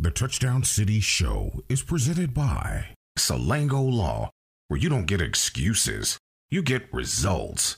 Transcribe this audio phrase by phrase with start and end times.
[0.00, 4.30] The Touchdown City Show is presented by Salango Law,
[4.68, 6.18] where you don't get excuses,
[6.50, 7.76] you get results.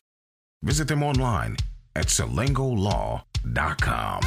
[0.62, 1.56] Visit them online
[1.96, 4.20] at salangolaw.com.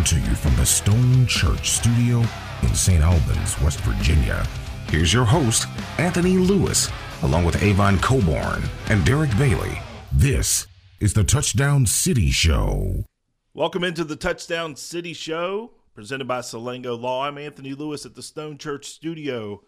[0.00, 2.24] Coming to you from the Stone Church Studio
[2.62, 3.02] in St.
[3.02, 4.46] Albans, West Virginia.
[4.88, 5.66] Here's your host,
[5.98, 6.90] Anthony Lewis,
[7.22, 9.78] along with Avon Cobourne and Derek Bailey.
[10.10, 10.66] This
[11.00, 13.04] is the Touchdown City Show.
[13.52, 17.24] Welcome into the Touchdown City Show, presented by Salango Law.
[17.24, 19.60] I'm Anthony Lewis at the Stone Church Studio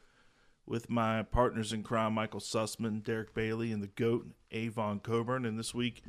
[0.65, 5.45] with my partners in crime, Michael Sussman, Derek Bailey, and the GOAT, Avon Cobourne.
[5.45, 6.03] And this week,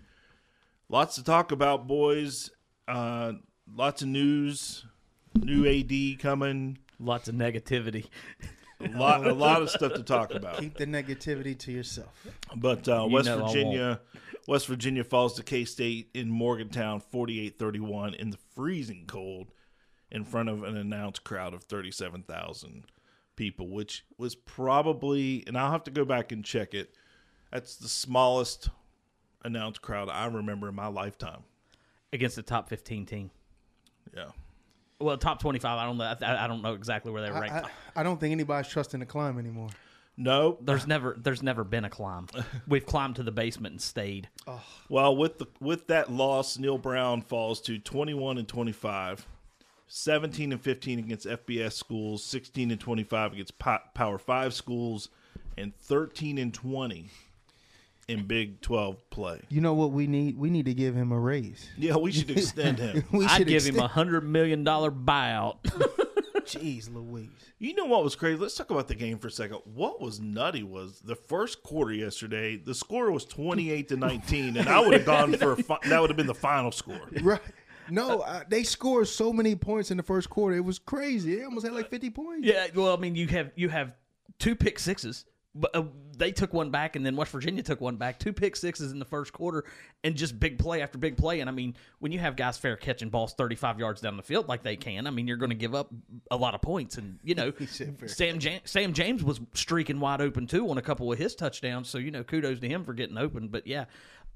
[0.88, 2.52] lots to talk about, boys.
[2.88, 3.34] Uh,
[3.72, 4.86] lots of news,
[5.36, 8.06] new AD coming, Lots of negativity.
[8.80, 10.60] a lot, a lot of stuff to talk about.
[10.60, 12.12] Keep the negativity to yourself.
[12.56, 14.00] But uh, You West Virginia,
[14.48, 19.52] West Virginia falls to K State in Morgantown, 48-31 in the freezing cold,
[20.12, 22.86] in front of an announced crowd of thirty-seven thousand
[23.36, 26.94] people, which was probably, and I'll have to go back and check it.
[27.52, 28.70] That's the smallest
[29.44, 31.44] announced crowd I remember in my lifetime.
[32.14, 33.32] against the top 15 team.
[34.16, 34.26] Yeah,
[35.00, 35.78] Well, top 25.
[35.78, 36.04] I don't know.
[36.28, 37.54] I, I don't know exactly where they I, rank.
[37.54, 37.64] I,
[37.96, 39.70] I don't think anybody's trusting the climb anymore.
[40.18, 40.58] no.
[40.62, 42.28] there's never there's never been a climb.
[42.68, 44.30] We've climbed to the basement and stayed.
[44.90, 49.28] Well, with the with that loss, Neal Brown falls to 21 and 25,
[49.88, 55.10] 17 and 15 against FBS schools, 16 and 25 against po- Power 5 schools,
[55.58, 57.10] and 13 and 20
[58.08, 59.42] in Big 12 play.
[59.50, 60.38] You know what we need?
[60.38, 61.70] We need to give him a raise.
[61.78, 63.04] Yeah, we should extend him.
[63.12, 65.64] We I'd should give him a hundred million dollar buyout.
[66.44, 67.30] Jeez, Louise.
[67.58, 68.38] You know what was crazy?
[68.38, 69.60] Let's talk about the game for a second.
[69.64, 72.58] What was nutty was the first quarter yesterday.
[72.58, 76.02] The score was 28 to 19, and I would have gone for a fi- that
[76.02, 77.00] would have been the final score.
[77.22, 77.40] Right?
[77.90, 80.56] No, I, they scored so many points in the first quarter.
[80.56, 81.36] It was crazy.
[81.38, 82.48] They almost had like fifty points.
[82.48, 82.68] yeah.
[82.74, 83.94] Well, I mean, you have you have
[84.40, 85.26] two pick sixes.
[85.56, 85.84] But uh,
[86.18, 88.18] they took one back, and then West Virginia took one back.
[88.18, 89.66] Two pick sixes in the first quarter,
[90.04, 91.42] and just big play after big play.
[91.42, 94.24] And I mean, when you have guys fair catching balls thirty five yards down the
[94.24, 95.92] field like they can, I mean, you're going to give up
[96.32, 96.98] a lot of points.
[96.98, 97.54] And you know,
[98.08, 101.88] Sam Jam- Sam James was streaking wide open too on a couple of his touchdowns.
[101.88, 103.50] So you know, kudos to him for getting open.
[103.50, 103.86] But yeah,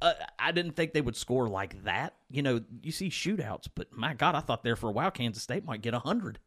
[0.02, 2.14] uh, I didn't think they would score like that.
[2.30, 5.42] You know, you see shootouts, but my God, I thought there for a while Kansas
[5.42, 6.38] State might get hundred.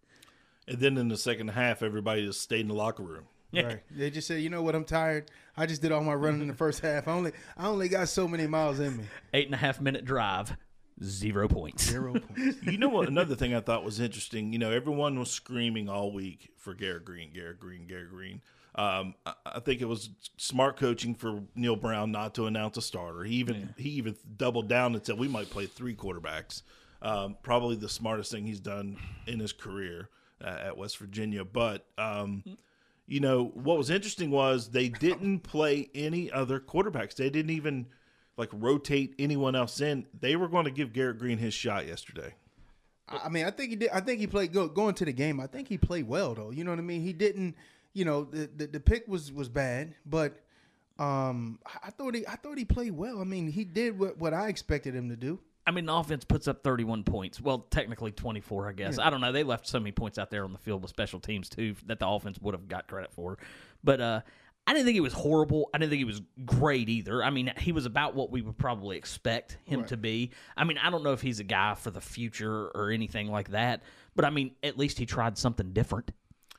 [0.69, 3.25] And then in the second half, everybody just stayed in the locker room.
[3.53, 3.83] Right.
[3.91, 4.75] They just said, you know what?
[4.75, 5.31] I'm tired.
[5.56, 7.09] I just did all my running in the first half.
[7.09, 9.05] I only, I only got so many miles in me.
[9.34, 10.56] Eight and a half minute drive,
[11.03, 11.84] zero points.
[11.84, 12.62] Zero points.
[12.62, 13.09] You know what?
[13.09, 14.53] Another thing I thought was interesting.
[14.53, 18.41] You know, everyone was screaming all week for Garrett Greene, Garrett Greene, Garrett Greene.
[18.77, 22.83] Um, I, I think it was smart coaching for Neal Brown not to announce a
[22.83, 23.25] starter.
[23.25, 26.62] He even he even doubled down and said we might play three quarterbacks.
[27.03, 28.97] Um, probably the smartest thing he's done
[29.27, 30.09] in his career
[30.43, 31.44] uh, at West Virginia.
[31.44, 32.44] But um,
[33.10, 37.16] you know what was interesting was they didn't play any other quarterbacks.
[37.16, 37.87] They didn't even
[38.37, 40.06] like rotate anyone else in.
[40.19, 42.34] They were going to give Garrett Greene his shot yesterday.
[43.09, 43.91] I mean, I think he did.
[43.91, 45.41] I think he played go, going to the game.
[45.41, 46.53] I think he played well though.
[46.53, 47.03] You know what I mean?
[47.03, 47.56] He didn't.
[47.94, 50.41] You know, the the, the pick was was bad, but
[51.00, 53.21] um, I thought he I thought he played well.
[53.21, 55.41] I mean, he did what, what I expected him to do.
[55.66, 57.41] I mean, the offense puts up 31 points.
[57.41, 58.98] Well, technically 24, I guess.
[58.98, 59.31] I don't know.
[59.32, 61.98] They left so many points out there on the field with special teams, too, that
[61.98, 63.38] the offense would have got credit for.
[63.84, 64.21] But uh,
[64.66, 65.69] I didn't think he was horrible.
[65.75, 67.22] I didn't think he was great either.
[67.22, 70.31] I mean, he was about what we would probably expect him to be.
[70.56, 73.50] I mean, I don't know if he's a guy for the future or anything like
[73.50, 73.82] that,
[74.15, 76.12] but I mean, at least he tried something different.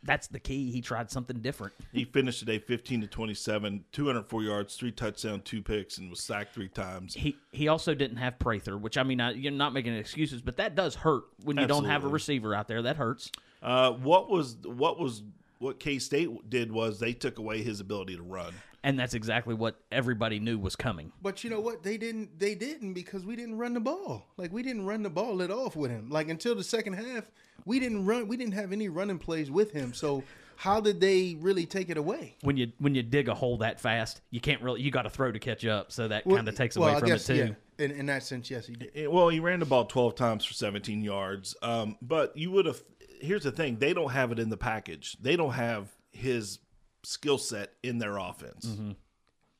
[0.04, 0.72] That's the key.
[0.72, 1.74] He tried something different.
[1.92, 6.54] He finished today 15 to 27, 204 yards, three touchdowns, two picks, and was sacked
[6.54, 7.14] three times.
[7.14, 10.58] He he also didn't have Prather, which I mean, I, you're not making excuses, but
[10.58, 12.82] that does hurt when you don't have a receiver out there.
[12.82, 13.32] That hurts.
[13.62, 15.22] Uh, what was what was
[15.60, 18.54] what K State did was they took away his ability to run.
[18.84, 21.12] And that's exactly what everybody knew was coming.
[21.22, 21.84] But you know what?
[21.84, 22.40] They didn't.
[22.40, 24.26] They didn't because we didn't run the ball.
[24.38, 26.10] Like we didn't run the ball at off with him.
[26.10, 27.26] Like until the second half,
[27.66, 28.28] we didn't run.
[28.28, 29.94] We didn't have any running plays with him.
[29.94, 30.24] So
[30.56, 32.36] how did they really take it away?
[32.42, 35.10] When you when you dig a hole that fast, you can't really you got to
[35.10, 37.30] throw to catch up, so that Well, kind of takes well, away I from guess,
[37.30, 37.40] it too.
[37.80, 37.86] Yeah.
[37.86, 38.92] In, in that sense, yes, he did.
[38.96, 41.56] Eh, Well, he ran the ball 12 times for 17 yards.
[41.64, 42.82] Um, but you would have.
[43.20, 45.18] Here's the thing: they don't have it in the package.
[45.20, 46.60] They don't have his
[47.04, 48.78] skill set in their offense.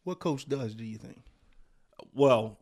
[0.04, 0.76] What coach does?
[0.76, 1.22] Do you think?
[2.14, 2.58] Well,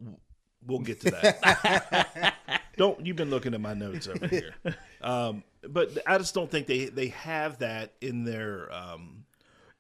[0.66, 2.36] we'll get to that.
[2.80, 4.56] don't you've been looking at my notes over here.
[5.02, 9.24] Um, but I just don't think they they have that in their um,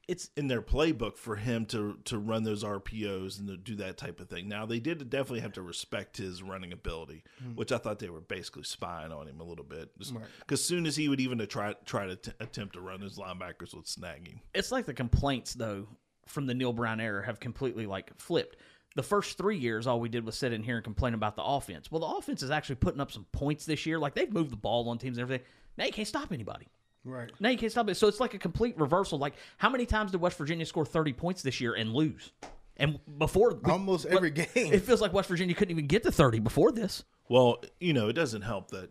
[0.09, 3.97] It's in their playbook for him to to run those RPOs and to do that
[3.97, 4.47] type of thing.
[4.47, 7.51] Now they did definitely have to respect his running ability, hmm.
[7.55, 9.91] which I thought they were basically spying on him a little bit.
[10.39, 13.75] Because soon as he would even try try to t- attempt to run, his linebackers
[13.75, 14.39] would snag him.
[14.55, 15.87] it's like the complaints though
[16.25, 18.57] from the Neal Brown era have completely like flipped.
[18.95, 21.43] The first three years, all we did was sit in here and complain about the
[21.43, 21.91] offense.
[21.91, 23.99] Well, the offense is actually putting up some points this year.
[23.99, 25.45] Like they've moved the ball on teams and everything.
[25.77, 26.67] Now you can't stop anybody.
[27.05, 27.31] Right.
[27.39, 27.95] Now you can't stop it.
[27.95, 29.17] So it's like a complete reversal.
[29.19, 32.31] Like how many times did West Virginia score thirty points this year and lose?
[32.77, 34.47] And before Almost every game.
[34.55, 37.03] it feels like West Virginia couldn't even get to thirty before this.
[37.27, 38.89] Well, you know, it doesn't help that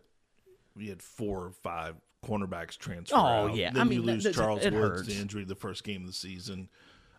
[0.77, 3.17] we had four or five cornerbacks transfer.
[3.17, 3.55] Oh, out.
[3.55, 3.71] yeah.
[3.73, 5.09] Then I mean, you that- lose that's- Charles Woods hurts.
[5.09, 6.69] to injury the first game of the season.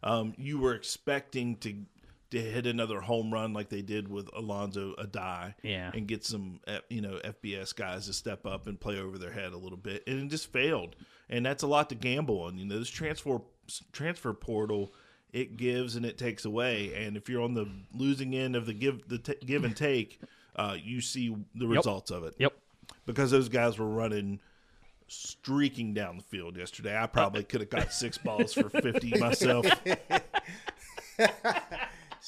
[0.04, 1.76] Um, you were expecting to
[2.32, 5.92] to hit another home run like they did with Alonzo Addae, Yeah.
[5.94, 6.60] and get some
[6.90, 10.04] you know FBS guys to step up and play over their head a little bit,
[10.08, 10.96] and it just failed.
[11.30, 12.58] And that's a lot to gamble on.
[12.58, 13.42] You know, this transfer
[13.92, 14.94] transfer portal.
[15.32, 18.74] It gives and it takes away, and if you're on the losing end of the
[18.74, 20.20] give the t- give and take,
[20.56, 22.54] uh, you see the results of it Yep.
[23.06, 24.40] because those guys were running
[25.08, 27.00] streaking down the field yesterday.
[27.00, 29.68] I probably could have got six balls for 50 myself.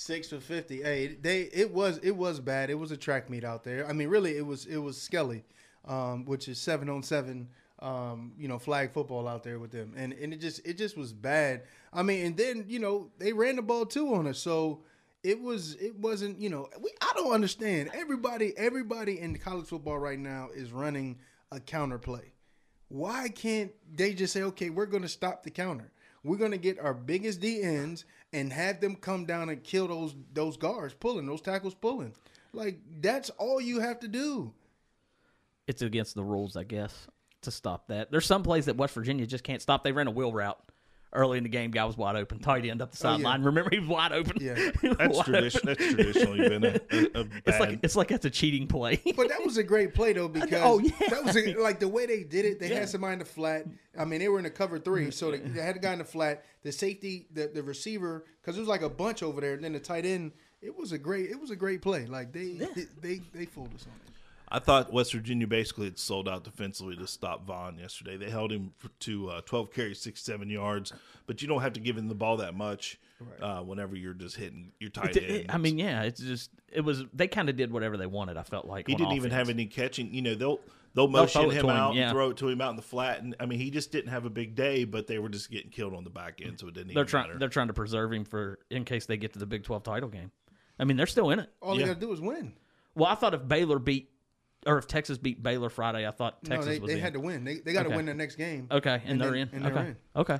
[0.02, 0.82] Six for fifty.
[0.82, 2.72] Hey, they it was it was bad.
[2.72, 3.88] It was a track meet out there.
[3.88, 5.44] I mean, really, it was it was Skelly,
[5.86, 7.48] um, which is seven on seven.
[7.78, 10.98] Um, you know, flag football out there with them, and and it just it just
[10.98, 11.66] was bad.
[11.94, 14.82] I mean, and then you know they ran the ball too on us, so
[15.24, 17.92] it was it wasn't you know we, I don't understand.
[17.94, 21.20] Everybody everybody in college football right now is running
[21.52, 22.34] a counter play.
[22.88, 25.92] Why can't they just say, okay, we're going to stop the counter?
[26.24, 29.88] We're going to get our biggest D ends and have them come down and kill
[29.88, 32.14] those those guards pulling, those tackles pulling.
[32.54, 34.54] Like that's all you have to do.
[35.68, 37.08] It's against the rules, I guess,
[37.42, 38.12] to stop that.
[38.12, 39.84] There's some plays that West Virginia just can't stop.
[39.84, 40.60] They ran a wheel route
[41.14, 41.72] early in the game.
[41.72, 42.40] Guy was wide open.
[42.40, 43.16] Tight end up the Oh, yeah.
[43.18, 43.44] sideline.
[43.44, 44.38] Remember, he was wide open.
[44.40, 44.54] Yeah.
[44.82, 45.70] That's wide tradition.
[45.70, 45.76] open.
[45.78, 47.32] That's traditionally been a, a, a bad.
[47.46, 49.02] It's like it's like that's a cheating play.
[49.16, 50.92] But that was a great play though because Oh, yeah.
[51.10, 52.60] that was a, like the way they did it.
[52.60, 52.80] They Yeah.
[52.80, 53.66] had somebody in the flat.
[53.98, 56.00] I mean, they were in the cover three, so they, they had a guy in
[56.00, 56.46] the flat.
[56.64, 59.54] The safety, the the receiver, because it was like a bunch over there.
[59.54, 60.32] And then the tight end.
[60.62, 61.30] It was a great.
[61.32, 62.06] It was a great play.
[62.06, 64.14] Like they they, they they fooled us on it.
[64.54, 68.18] I thought West Virginia basically had sold out defensively to stop Vaughn yesterday.
[68.18, 70.92] They held him to uh, 12 carries, 67 yards,
[71.26, 73.00] but you don't have to give him the ball that much
[73.42, 75.46] uh, whenever you're just hitting your tight It- end.
[75.52, 78.36] I mean, yeah, it's just it was they kind of did whatever they wanted.
[78.38, 80.14] I felt like He on didn't even have any catching.
[80.14, 80.60] You know, they'll
[80.94, 82.04] they'll They'll motion him him, out, yeah.
[82.04, 84.12] and throw it to him out in the flat, and I mean, he just didn't
[84.12, 84.84] have a big day.
[84.84, 86.94] But they were just getting killed on the back end, so it didn't.
[86.94, 87.40] They're trying matter.
[87.40, 90.10] they're trying to preserve him for in case they get to the Big Twelve title
[90.10, 90.32] game.
[90.80, 91.50] I mean, they're still in it.
[91.62, 91.82] All Yeah.
[91.86, 92.54] they got to do is win.
[92.96, 94.10] Well, I thought if Baylor beat
[94.66, 97.02] or if Texas beat Baylor Friday, I thought Texas no, they, was they in.
[97.04, 97.44] had to win.
[97.44, 97.96] They, they got to Okay.
[97.98, 98.68] win their next game.
[98.72, 99.50] okay, and, they're then- in.
[99.54, 99.98] and they're okay, in.
[100.16, 100.40] okay.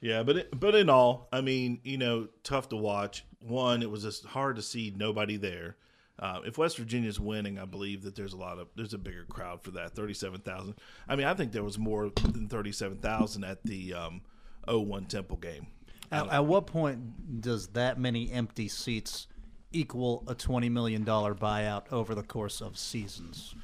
[0.00, 3.24] Yeah, but it, but in all, I mean, you know, tough to watch.
[3.40, 5.76] One, it was just hard to see nobody there.
[6.18, 9.24] Uh, if West Virginia's winning, I believe that there's a lot of there's a bigger
[9.24, 10.74] crowd for that thirty seven thousand.
[11.08, 14.22] I mean, I think there was more than thirty seven thousand at the um,
[14.66, 15.68] 01 Temple game.
[16.10, 19.26] At, at what point does that many empty seats
[19.72, 23.54] equal a twenty million dollar buyout over the course of seasons?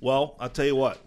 [0.00, 0.98] Well, I'll tell you what.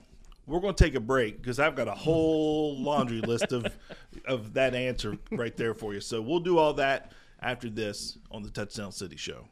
[0.48, 3.66] We're going to take a break because I've got a whole laundry list of
[4.26, 6.02] of that answer right there for you.
[6.02, 7.12] So we'll do all that
[7.42, 9.48] after this on the Touchdown City Show.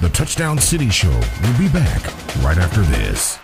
[0.00, 1.08] The Touchdown City Show
[1.42, 2.04] will be back
[2.42, 3.38] right after this.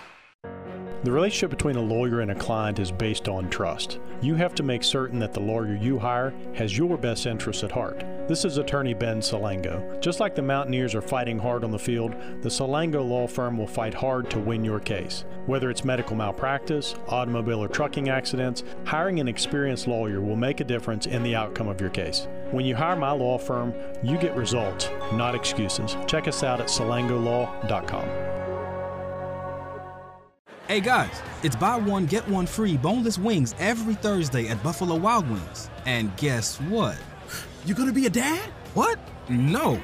[1.03, 3.99] The relationship between a lawyer and a client is based on trust.
[4.21, 7.73] You have to make certain that the lawyer you hire has your best interests at
[7.73, 8.05] heart.
[8.29, 9.99] This is attorney Ben Salango.
[9.99, 13.67] Just like the Mountaineers are fighting hard on the field, the Salango law firm will
[13.67, 15.25] fight hard to win your case.
[15.45, 20.63] Whether it's medical malpractice, automobile or trucking accidents, hiring an experienced lawyer will make a
[20.63, 22.29] difference in the outcome of your case.
[22.51, 25.97] When you hire my law firm, you get results, not excuses.
[26.07, 28.32] Check us out at salangolaw.com.
[30.69, 35.29] Hey guys, it's buy one get one free boneless wings every Thursday at Buffalo Wild
[35.29, 35.69] Wings.
[35.85, 36.97] And guess what?
[37.65, 38.49] You gonna be a dad?
[38.73, 38.97] What?
[39.27, 39.77] No.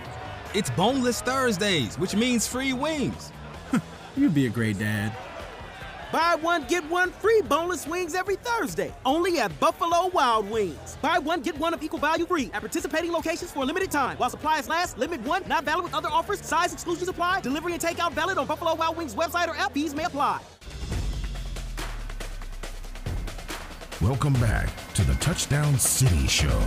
[0.54, 3.34] It's boneless Thursdays, which means free wings.
[4.16, 5.14] You'd be a great dad.
[6.12, 8.92] Buy one, get one free boneless wings every Thursday.
[9.06, 10.98] Only at Buffalo Wild Wings.
[11.04, 14.18] Buy one, get one of equal value free at participating locations for a limited time.
[14.18, 17.42] While supplies last, limit one, not valid with other offers, size exclusions apply.
[17.42, 19.72] Delivery and takeout valid on Buffalo Wild Wings website or app.
[19.74, 20.40] Fees may apply.
[24.02, 26.60] Welcome back to the Touchdown City Show.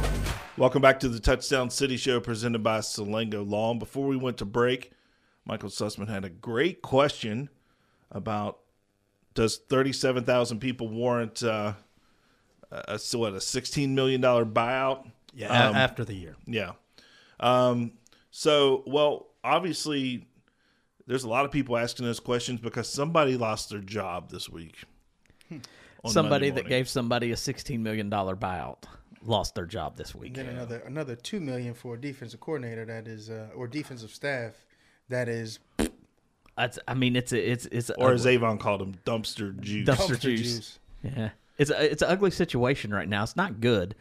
[0.57, 3.73] Welcome back to the Touchdown City Show presented by Salango Law.
[3.73, 4.93] And Before we went to break,
[5.45, 7.49] Michael Sussman had a great question
[8.13, 8.62] about
[9.35, 11.75] does 37,000 people warrant uh,
[12.71, 15.11] a, a what a 16 million dollar buyout?
[15.35, 16.37] Yeah, Um, after the year.
[16.47, 16.73] Yeah.
[17.41, 17.93] Um,
[18.31, 20.27] so, well, obviously,
[21.07, 24.85] there's a lot of people asking those questions because somebody lost their job this week.
[26.07, 28.85] somebody that gave somebody a sixteen million dollar buyout
[29.25, 30.37] lost their job this week.
[30.37, 34.11] And then another another two million for a defensive coordinator that is uh, or defensive
[34.11, 34.53] staff
[35.09, 35.59] that is
[36.57, 38.27] That's, I mean, it's a, it's it's or as.
[38.27, 39.89] Avon called him, dumpster juice.
[39.89, 40.41] Dumpster dumpster juice.
[40.41, 40.79] juice.
[41.03, 43.23] Yeah, it's a, it's an ugly situation right now.
[43.23, 43.95] It's not good,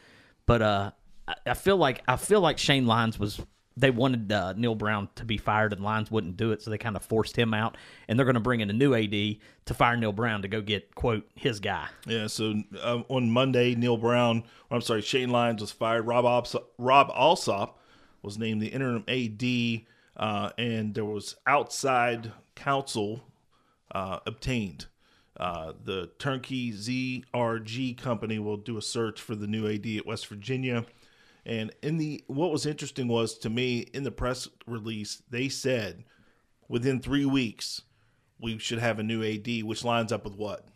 [0.45, 0.91] but uh,
[1.27, 3.39] I, I feel like I feel like Shane Lyons was.
[3.77, 6.77] They wanted uh, Neal Brown to be fired, and Lyons wouldn't do it, so they
[6.77, 7.77] kind of forced him out.
[8.09, 10.61] And they're going to bring in a new AD to fire Neal Brown to go
[10.61, 11.87] get quote his guy.
[12.05, 12.53] Yeah, so
[12.83, 16.05] um, on Monday, Neal Brown, I'm sorry, Shane Lyons was fired.
[16.05, 17.79] Rob Alsop, Rob Alsop
[18.21, 19.41] was named the interim AD,
[20.17, 23.23] uh, and there was outside counsel
[23.93, 24.87] uh, obtained.
[25.37, 30.27] Uh, the Turnkey ZRG company will do a search for the new AD at West
[30.27, 30.85] Virginia.
[31.45, 36.03] And in the what was interesting was to me in the press release they said
[36.67, 37.81] within three weeks
[38.39, 40.67] we should have a new AD, which lines up with what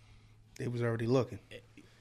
[0.57, 1.39] they was already looking.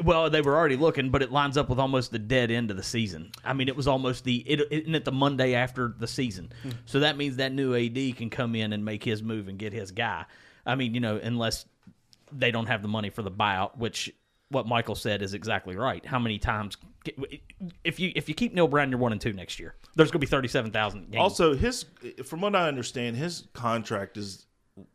[0.03, 2.77] Well, they were already looking, but it lines up with almost the dead end of
[2.77, 3.31] the season.
[3.45, 6.71] I mean, it was almost the it, isn't it the Monday after the season, hmm.
[6.85, 9.73] so that means that new AD can come in and make his move and get
[9.73, 10.25] his guy.
[10.67, 11.67] I mean, you know, unless
[12.33, 14.13] they don't have the money for the buyout, which
[14.49, 16.05] what Michael said is exactly right.
[16.05, 16.77] How many times
[17.85, 19.75] if you if you keep Neal Brown, you're one and two next year.
[19.95, 21.21] There's going to be thirty seven thousand games.
[21.21, 21.85] Also, his
[22.25, 24.47] from what I understand, his contract is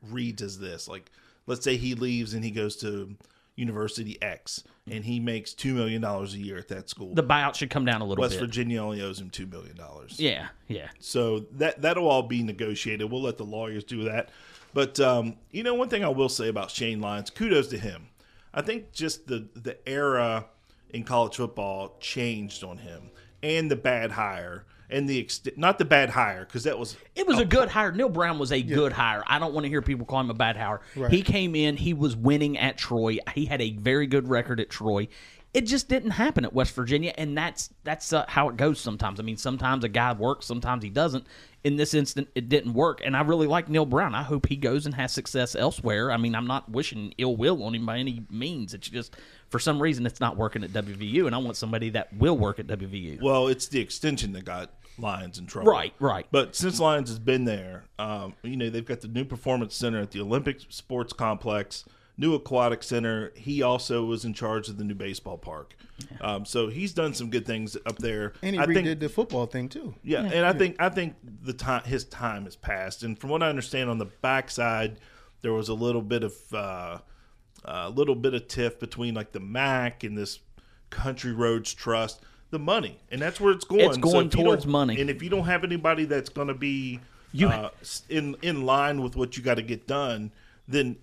[0.01, 1.11] reads as this: like,
[1.45, 3.15] let's say he leaves and he goes to
[3.59, 7.13] University X, and he makes two million dollars a year at that school.
[7.13, 8.21] the buyout should come down a little bit.
[8.29, 8.45] West bit.
[8.47, 10.19] Virginia only owes him two million dollars.
[10.19, 10.87] Yeah, yeah.
[10.99, 13.11] So that that'll all be negotiated.
[13.11, 14.29] We'll let the lawyers do that.
[14.73, 18.07] But um, you know, one thing I will say about Shane Lyons, kudos to him.
[18.53, 20.45] I think just the the era
[20.91, 23.11] in college football changed on him,
[23.43, 27.27] and the bad hire, and the ext- not the bad hire because that was It
[27.27, 27.91] was a good hire.
[27.91, 29.23] Neal Brown was a good hire.
[29.27, 30.81] I don't want to hear people call him a bad hire.
[31.09, 33.17] He came in, he was winning at Troy.
[33.33, 35.07] He had a very good record at Troy.
[35.51, 39.19] It just didn't happen at West Virginia, and that's that's uh, how it goes sometimes.
[39.19, 41.25] I mean, sometimes a guy works, sometimes he doesn't.
[41.63, 44.13] In this instant, it didn't work, and I really like Neal Brown.
[44.13, 46.11] I hope he goes and has success elsewhere.
[46.11, 48.75] I mean, I'm not wishing ill will on him by any means.
[48.75, 49.17] It's just
[49.49, 52.59] for some reason it's not working at WVU, and I want somebody that will work
[52.59, 53.19] at WVU.
[53.19, 54.69] well, it's the extension that got
[55.01, 55.71] Lyons in trouble.
[55.71, 56.27] Right, right.
[56.31, 59.99] But since Lyons has been there, um, you know they've got the new performance center
[59.99, 61.85] at the Olympic Sports Complex,
[62.17, 63.31] new aquatic center.
[63.35, 65.75] He also was in charge of the new baseball park.
[66.21, 68.33] Um, so he's done some good things up there.
[68.41, 69.95] And he I redid think, the football thing too.
[70.03, 73.03] yeah, and I think I think the time his time has passed.
[73.03, 74.99] And from what I understand, on the backside,
[75.41, 76.99] there was a little bit of uh,
[77.65, 80.39] a little bit of tiff between like the MAC and this
[80.89, 82.21] Country Roads Trust.
[82.51, 83.81] The money, and that's where it's going.
[83.81, 84.99] It's going if you towards money.
[84.99, 86.99] And if you don't have anybody that's going to be
[87.31, 87.69] You- uh,
[88.09, 90.31] in in line with what you got to get done,
[90.67, 90.95] then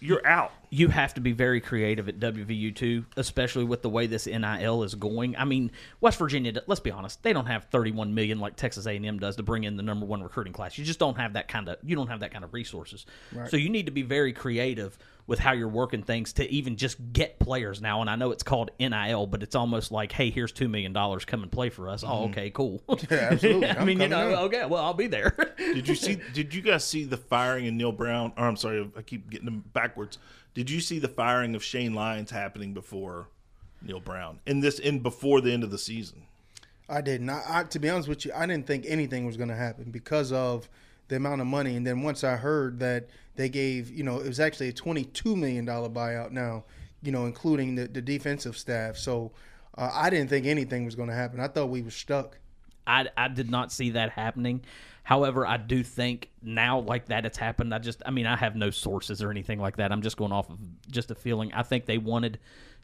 [0.00, 0.52] you're out.
[0.70, 4.82] you have to be very creative at WVU too, especially with the way this NIL
[4.82, 5.36] is going.
[5.36, 5.70] I mean,
[6.00, 6.52] West Virginia.
[6.66, 9.76] Let's be honest; they don't have 31 million like Texas A&M does to bring in
[9.76, 10.78] the number one recruiting class.
[10.78, 11.76] You just don't have that kind of.
[11.82, 13.04] You don't have that kind of resources.
[13.48, 16.98] So you need to be very creative with how you're working things to even just
[17.12, 18.00] get players now.
[18.00, 21.24] And I know it's called NIL, but it's almost like, hey, here's two million dollars,
[21.24, 22.04] come and play for us.
[22.04, 22.32] Oh, mm-hmm.
[22.32, 22.82] okay, cool.
[23.10, 23.68] Yeah, absolutely.
[23.70, 24.34] I mean, you know, in.
[24.34, 25.34] okay, well, I'll be there.
[25.56, 26.18] Did you see?
[26.32, 28.32] did you guys see the firing of Neal Brown?
[28.36, 30.18] Or I'm sorry, I keep getting them backwards.
[30.52, 33.28] Did you see the firing of Shane Lyons happening before
[33.82, 36.22] Neal Brown in this in before the end of the season?
[36.88, 37.30] I didn't.
[37.30, 39.90] I, I, to be honest with you, I didn't think anything was going to happen
[39.90, 40.68] because of
[41.08, 41.76] the amount of money.
[41.76, 45.36] And then once I heard that they gave, you know, it was actually a twenty-two
[45.36, 46.64] million dollar buyout now,
[47.02, 48.96] you know, including the, the defensive staff.
[48.96, 49.32] So
[49.76, 51.40] uh, I didn't think anything was going to happen.
[51.40, 52.38] I thought we were stuck.
[52.86, 54.62] I, I did not see that happening.
[55.02, 57.74] However, I do think now like that it's happened.
[57.74, 59.92] I just I mean I have no sources or anything like that.
[59.92, 60.58] I'm just going off of
[60.90, 61.52] just a feeling.
[61.52, 62.38] I think they wanted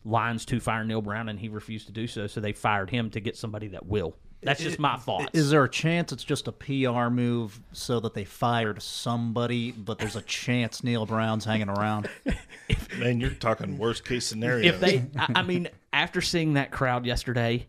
[0.04, 3.10] Lyons to fire Neal Brown and he refused to do so, so they fired him
[3.10, 4.16] to get somebody that will.
[4.42, 5.28] That's just my thoughts.
[5.34, 9.98] Is there a chance it's just a PR move so that they fired somebody, but
[9.98, 12.08] there's a chance Neal Brown's hanging around?
[12.98, 14.68] Man, you're talking worst case scenario.
[14.72, 17.66] if they I, I mean after seeing that crowd yesterday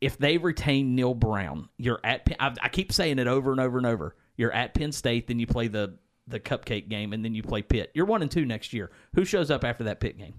[0.00, 3.78] if they retain neal brown you're at I, I keep saying it over and over
[3.78, 5.94] and over you're at penn state then you play the
[6.26, 9.24] the cupcake game and then you play pitt you're one and two next year who
[9.24, 10.34] shows up after that pitt game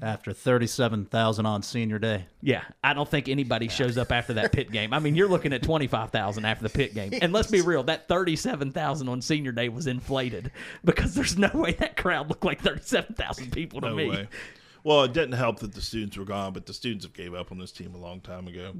[0.00, 2.26] After 37,000 on senior day.
[2.40, 4.92] Yeah, I don't think anybody shows up after that pit game.
[4.92, 7.62] I mean, you're looking at twenty five thousand after the pit game, and let's be
[7.62, 10.52] real, that thirty seven thousand on senior day was inflated
[10.84, 14.08] because there's no way that crowd looked like thirty seven thousand people to No me.
[14.08, 14.28] way.
[14.84, 17.52] Well, it didn't help that the students were gone, but the students have gave up
[17.52, 18.74] on this team a long time ago.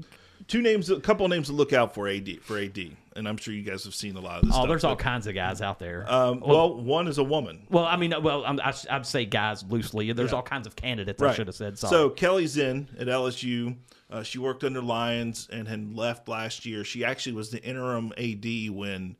[0.47, 2.77] Two names, a couple of names to look out for AD for AD,
[3.15, 4.51] and I'm sure you guys have seen a lot of this.
[4.51, 6.05] Oh, stuff, there's all but, kinds of guys out there.
[6.11, 7.67] Um, well, one is a woman.
[7.69, 10.11] Well, I mean, well, I'm, I, I'd say guys loosely.
[10.13, 11.21] There's all kinds of candidates.
[11.21, 11.77] I should have said.
[11.77, 11.91] Sorry.
[11.91, 13.75] So Keli Zinn at LSU.
[14.09, 16.83] Uh, she worked under Lyons and had left last year.
[16.83, 19.17] She actually was the interim AD when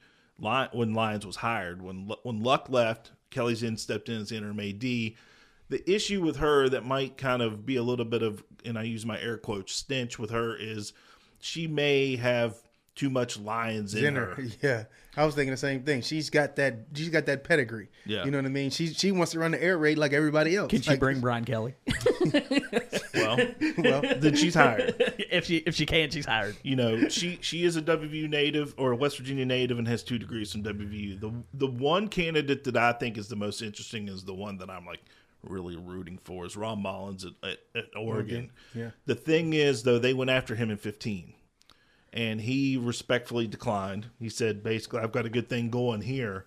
[0.72, 1.82] when Lyons was hired.
[1.82, 4.84] When when Luck left, Keli Zinn stepped in as interim AD.
[5.70, 8.84] The issue with her that might kind of be a little bit of, and I
[8.84, 10.94] use my air quotes, stench with her is
[11.40, 12.56] she may have
[12.96, 14.44] too much Lyons in Jenner, her.
[14.62, 14.84] yeah.
[15.16, 16.02] I was thinking the same thing.
[16.02, 16.80] She's got that.
[16.94, 17.88] She's got that pedigree.
[18.06, 18.26] Yeah.
[18.26, 18.70] You know what I mean?
[18.72, 20.70] She she wants to run the air raid like everybody else.
[20.70, 21.76] can she Like, bring Brian Kelly?
[23.14, 23.38] Well,
[23.78, 24.96] Well, then she's hired.
[25.32, 26.56] if she if she can, she's hired.
[26.64, 30.04] you know, she she is a WVU native or a West Virginia native and has
[30.04, 31.20] two degrees from WVU.
[31.20, 34.70] The the one candidate that I think is the most interesting is the one that
[34.70, 35.02] I'm like
[35.44, 38.52] really rooting for is Rob Mullens at, at, at Oregon.
[38.74, 38.92] yeah.
[39.06, 41.34] The thing is though, they went after him in 15,
[42.14, 44.08] and he respectfully declined.
[44.20, 46.46] He said basically, I've got a good thing going here,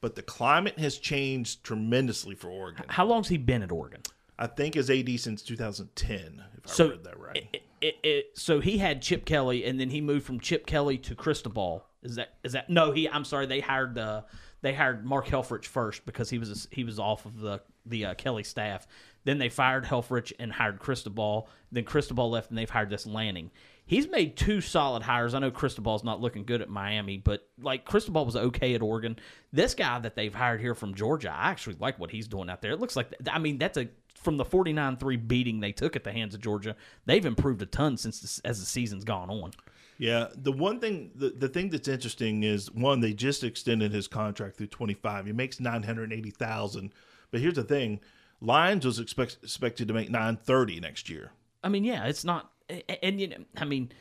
[0.00, 2.84] but the climate has changed tremendously for Oregon.
[2.88, 4.02] How long's he been at Oregon?
[4.38, 7.48] I think as AD since 2010, if I So read that right.
[7.52, 10.96] It, it, it, so he had Chip Kelly, and then he moved from Chip Kelly
[10.98, 11.84] to Cristobal.
[12.02, 12.92] Is that is that no?
[12.92, 13.44] He I'm sorry.
[13.44, 14.22] They hired uh,
[14.62, 18.14] they hired Mark Helfrich first because he was he was off of the the uh,
[18.14, 18.86] Kelly staff.
[19.24, 21.48] Then they fired Helfrich and hired Cristobal.
[21.72, 23.50] Then Cristobal left, and they've hired this Lanning.
[23.86, 25.34] He's made two solid hires.
[25.34, 29.18] I know Cristobal's not looking good at Miami, but like Cristobal was okay at Oregon.
[29.52, 32.62] This guy that they've hired here from Georgia, I actually like what he's doing out
[32.62, 32.70] there.
[32.70, 36.12] It looks like I mean that's a from the 49-3 beating they took at the
[36.12, 36.76] hands of Georgia.
[37.06, 39.52] They've improved a ton since as the season's gone on.
[40.00, 44.08] Yeah, the one thing, the, the thing that's interesting is one, they just extended his
[44.08, 45.26] contract through twenty five.
[45.26, 46.94] He makes nine hundred eighty thousand,
[47.30, 48.00] but here's the thing:
[48.40, 51.32] Lyons was expect, expected to make nine thirty next year.
[51.62, 53.92] I mean, yeah, it's not, a- and you know, I mean,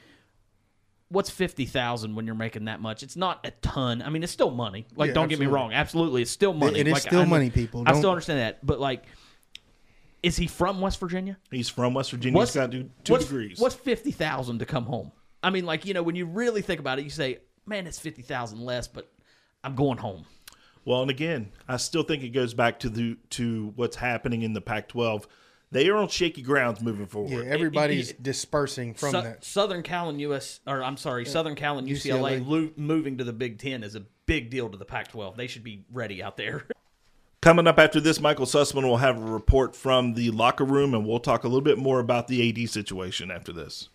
[1.09, 3.03] what's fifty thousand when you're making that much?
[3.03, 4.01] It's not a ton.
[4.01, 4.88] I mean, it's still money.
[4.95, 6.79] Like, Yeah, don't get me wrong, absolutely, it's still money.
[6.79, 7.81] It is Like, still I know- money, people.
[7.85, 9.03] I Don't- still understand that, but like,
[10.23, 11.38] is he from West Virginia?
[11.51, 12.39] He's from West Virginia.
[12.39, 13.59] He's got two two what's, degrees.
[13.59, 15.12] What's fifty thousand to come home?
[15.43, 17.99] I mean, like you know, when you really think about it, you say, "Man, it's
[17.99, 19.12] fifty thousand less," but
[19.63, 20.25] I'm going home.
[20.86, 24.54] Well, and again, I still think it goes back to the to what's happening in
[24.54, 25.25] the Pac-12.
[25.71, 27.45] They are on shaky grounds moving forward.
[27.45, 29.43] yeah, everybody's it- dispersing from Sou- that.
[29.43, 32.47] Southern Cal and US, or I'm sorry, Southern Cal and UCLA, UCLA.
[32.47, 35.36] lo- moving to the Big Ten is a big deal to the Pac-12.
[35.36, 36.65] They should be ready out there.
[37.41, 41.06] Coming up after this, Michael Sussman will have a report from the locker room, and
[41.08, 43.89] we'll talk a little bit more about the AD situation after this.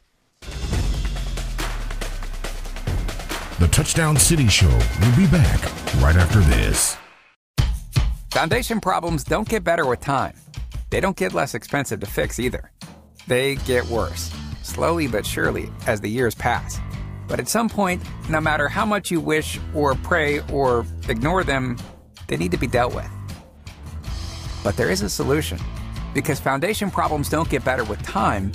[3.60, 5.62] The Touchdown City Show will be back
[6.02, 6.96] right after this.
[8.32, 10.34] Foundation problems don't get better with time.
[10.90, 12.72] They don't get less expensive to fix either.
[13.28, 16.80] They get worse, slowly but surely, as the years pass.
[17.28, 21.78] But at some point, no matter how much you wish or pray or ignore them,
[22.26, 23.08] they need to be dealt with.
[24.64, 25.60] But there is a solution.
[26.12, 28.50] Because foundation problems don't get better with time,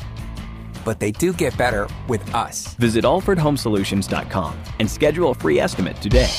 [0.86, 2.76] but they do get better with us.
[2.76, 6.30] Visit AlfredHomeSolutions.com and schedule a free estimate today.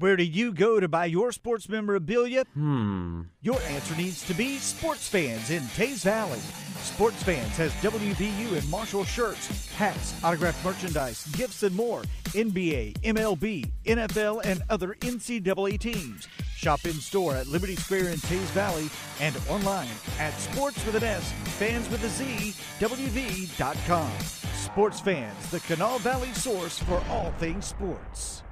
[0.00, 2.44] Where do you go to buy your sports memorabilia?
[2.54, 3.22] Hmm.
[3.42, 6.38] Your answer needs to be Sports Fans in Teays Valley.
[6.82, 12.02] Sports Fans has WVU and Marshall shirts, hats, autographed merchandise, gifts, and more.
[12.26, 16.28] NBA, MLB, NFL, and other NCAA teams.
[16.54, 18.88] Shop in store at Liberty Square in Teays Valley
[19.20, 19.88] and online
[20.20, 24.12] at sports with an S, fans with a Z, WV.com.
[24.54, 28.44] Sports Fans, the Kanawha Valley source for all things sports.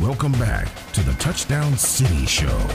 [0.00, 2.66] Welcome back to the Touchdown City Show.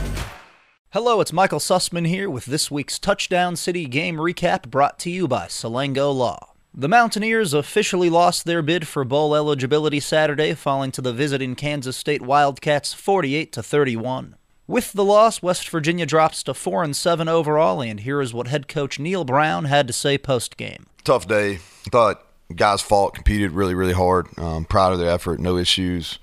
[0.92, 5.28] Hello, it's Michael Sussman here with this week's Touchdown City game recap brought to you
[5.28, 6.54] by Salango Law.
[6.74, 11.98] The Mountaineers officially lost their bid for bowl eligibility Saturday, falling to the visiting Kansas
[11.98, 14.36] State Wildcats 48 to 31.
[14.68, 18.48] With the loss, West Virginia drops to 4 and 7 overall, and here is what
[18.48, 20.86] head coach Neal Brown had to say post-game.
[21.04, 21.60] tough day.
[21.92, 24.28] Thought guys fought, competed really, really hard.
[24.38, 25.40] Um, proud of their effort.
[25.40, 26.20] No issues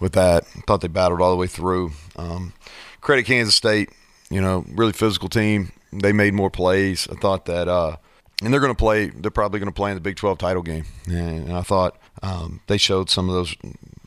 [0.00, 0.46] with that.
[0.66, 1.92] Thought they battled all the way through.
[2.16, 2.52] Um,
[3.00, 3.90] credit Kansas State.
[4.30, 5.72] You know, really physical team.
[5.92, 7.06] They made more plays.
[7.10, 7.96] I thought that, uh,
[8.42, 9.08] and they're going to play.
[9.08, 10.86] They're probably going to play in the Big 12 title game.
[11.06, 13.54] And, and I thought um, they showed some of those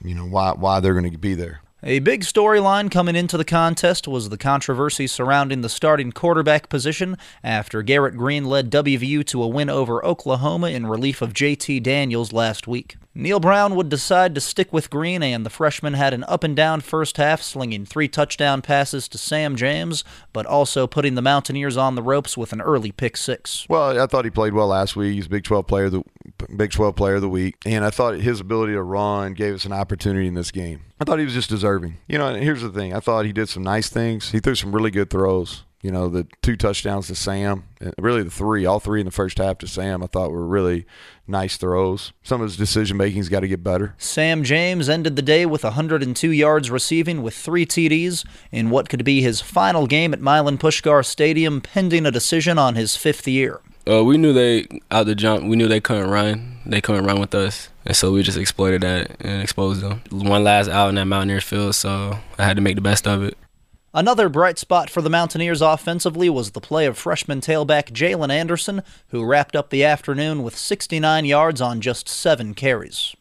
[0.03, 1.61] you know why why they're going to be there.
[1.87, 7.15] A big storyline coming into the contest was the controversy surrounding the starting quarterback position
[7.43, 12.33] after Garrett Greene led WVU to a win over Oklahoma in relief of JT Daniels
[12.33, 12.97] last week.
[13.13, 16.55] Neal Brown would decide to stick with Greene, and the freshman had an up and
[16.55, 21.77] down first half, slinging three touchdown passes to Sam James, but also putting the Mountaineers
[21.77, 23.67] on the ropes with an early pick six.
[23.69, 25.13] Well, I thought he played well last week.
[25.13, 26.03] He's a Big 12 player, of the
[26.55, 29.65] Big 12 player of the week, and I thought his ability to run gave us
[29.65, 30.81] an opportunity in this game.
[30.99, 31.97] I thought he was just deserving.
[32.07, 34.31] You know, and here's the thing: I thought he did some nice things.
[34.31, 35.63] He threw some really good throws.
[35.81, 37.65] You know, the two touchdowns to Sam,
[37.99, 40.87] really the three, all three in the first half to Sam, I thought were really
[41.27, 42.11] nice throws.
[42.23, 43.93] Some of his decision making's got to get better.
[43.99, 49.05] Sam James ended the day with 102 yards receiving with three TDs in what could
[49.05, 53.61] be his final game at Milan Puskar Stadium, pending a decision on his fifth year.
[53.87, 55.43] Uh, we knew they out the jump.
[55.43, 56.57] We knew they couldn't run.
[56.65, 60.01] They couldn't run with us, and so we just exploited that and exposed them.
[60.09, 63.21] One last out in that Mountaineer field, so I had to make the best of
[63.21, 63.37] it.
[63.93, 68.81] Another bright spot for the Mountaineers offensively was the play of freshman tailback Jaylen Anderson,
[69.09, 73.15] who wrapped up the afternoon with 69 yards on just seven carries.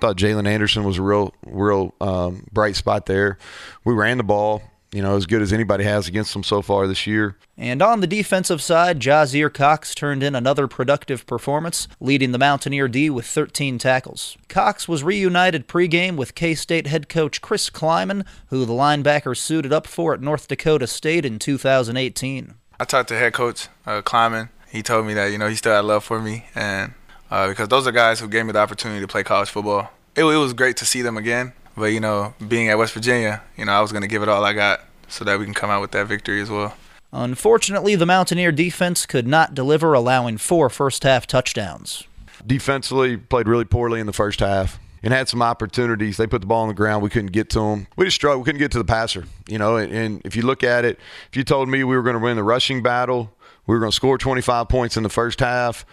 [0.00, 3.38] Thought Jaylen Anderson was a real, real um, bright spot there.
[3.84, 6.86] We ran the ball, you know, as good as anybody has against them so far
[6.86, 7.36] this year.
[7.56, 12.88] And on the defensive side, Jasir Cox turned in another productive performance, leading the Mountaineer
[12.88, 14.36] D with 13 tackles.
[14.48, 19.72] Cox was reunited pregame with K State head coach Chris Klieman, who the linebacker suited
[19.72, 22.54] up for at North Dakota State in 2018.
[22.78, 24.48] I talked to head coach uh, Klieman.
[24.70, 26.94] He told me that, you know, he still had love for me, and
[27.30, 29.90] uh, because those are guys who gave me the opportunity to play college football.
[30.16, 33.42] It, it was great to see them again, but, you know, being at West Virginia,
[33.56, 35.54] you know, I was going to give it all I got so that we can
[35.54, 36.74] come out with that victory as well.
[37.12, 42.04] Unfortunately, the Mountaineer defense could not deliver, allowing four first half touchdowns.
[42.46, 46.16] Defensively, played really poorly in the first half and had some opportunities.
[46.16, 47.02] They put the ball on the ground.
[47.02, 47.86] We couldn't get to them.
[47.96, 48.42] We just struggled.
[48.42, 49.24] We couldn't get to the passer.
[49.48, 50.98] You know, and, and if you look at it,
[51.30, 53.32] if you told me we were going to win the rushing battle,
[53.66, 55.84] we were going to score 25 points in the first half,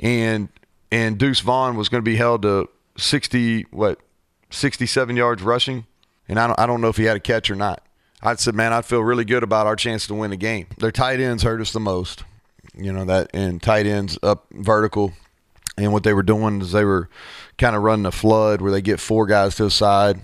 [0.00, 0.48] and
[0.92, 4.00] and Deuce Vaughn was going to be held to 60 what
[4.50, 5.86] 67 yards rushing,
[6.28, 7.82] and I don't I don't know if he had a catch or not.
[8.22, 10.66] I said, man, I feel really good about our chance to win the game.
[10.76, 12.24] Their tight ends hurt us the most.
[12.74, 15.12] You know that, and tight ends up vertical,
[15.76, 17.08] and what they were doing is they were
[17.58, 20.20] kind of running a flood where they get four guys to the side,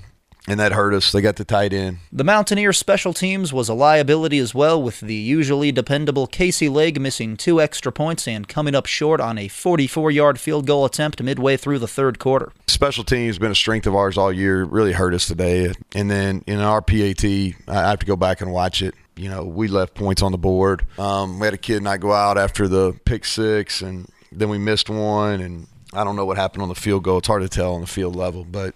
[0.46, 1.12] and that hurt us.
[1.12, 1.98] They got the tight end.
[2.12, 7.00] The Mountaineer special teams was a liability as well, with the usually dependable Casey Legg
[7.00, 11.22] missing two extra points and coming up short on a 44 yard field goal attempt
[11.22, 12.52] midway through the third quarter.
[12.68, 14.64] Special teams has been a strength of ours all year.
[14.64, 15.72] Really hurt us today.
[15.94, 18.94] And then in our PAT, I have to go back and watch it.
[19.16, 20.84] You know, we left points on the board.
[20.98, 24.58] Um, we had a kid not go out after the pick six, and then we
[24.58, 25.40] missed one.
[25.40, 27.18] And I don't know what happened on the field goal.
[27.18, 28.74] It's hard to tell on the field level, but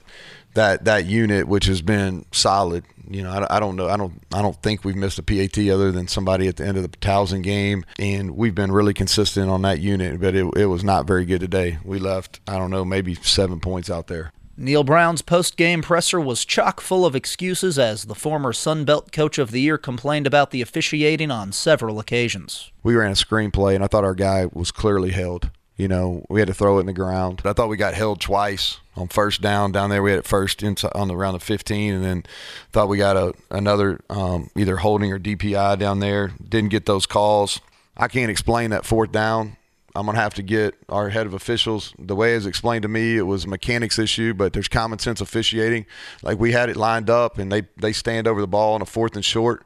[0.54, 2.84] that that unit, which has been solid.
[3.08, 3.88] You know, I, I, don't know.
[3.88, 4.22] I don't.
[4.32, 6.96] I don't think we've missed a PAT other than somebody at the end of the
[6.98, 10.20] Towson game, and we've been really consistent on that unit.
[10.20, 11.78] But it, it was not very good today.
[11.84, 12.40] We left.
[12.46, 14.32] I don't know, maybe seven points out there.
[14.56, 19.10] Neal Brown's post game presser was chock full of excuses as the former Sun Belt
[19.10, 22.70] Coach of the Year complained about the officiating on several occasions.
[22.82, 25.50] We ran a screenplay, and I thought our guy was clearly held.
[25.80, 27.40] You know, we had to throw it in the ground.
[27.42, 30.02] I thought we got held twice on first down down there.
[30.02, 32.24] We had it first inside on the round of 15, and then
[32.70, 36.32] thought we got a another um, either holding or DPI down there.
[36.46, 37.62] Didn't get those calls.
[37.96, 39.56] I can't explain that fourth down.
[39.96, 41.94] I'm gonna have to get our head of officials.
[41.98, 45.22] The way it's explained to me, it was a mechanics issue, but there's common sense
[45.22, 45.86] officiating.
[46.22, 48.86] Like we had it lined up, and they they stand over the ball on a
[48.86, 49.64] fourth and short.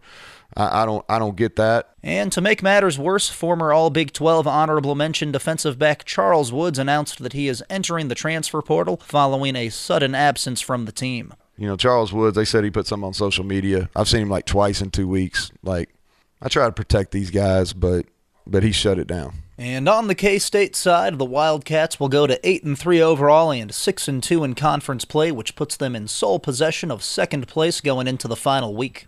[0.56, 1.90] I, I don't I don't get that.
[2.02, 6.78] And to make matters worse, former All Big 12 honorable mention defensive back Charles Woods
[6.78, 11.34] announced that he is entering the transfer portal following a sudden absence from the team.
[11.56, 13.88] You know, Charles Woods, they said he put something on social media.
[13.94, 15.52] I've seen him like twice in two weeks.
[15.62, 15.94] Like,
[16.42, 18.06] I try to protect these guys, but
[18.46, 19.44] but he shut it down.
[19.56, 23.72] And on the K-State side, the Wildcats will go to 8 and 3 overall and
[23.72, 27.80] 6 and 2 in conference play, which puts them in sole possession of second place
[27.80, 29.06] going into the final week.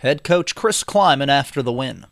[0.00, 2.06] Head coach Chris Klieman after the win.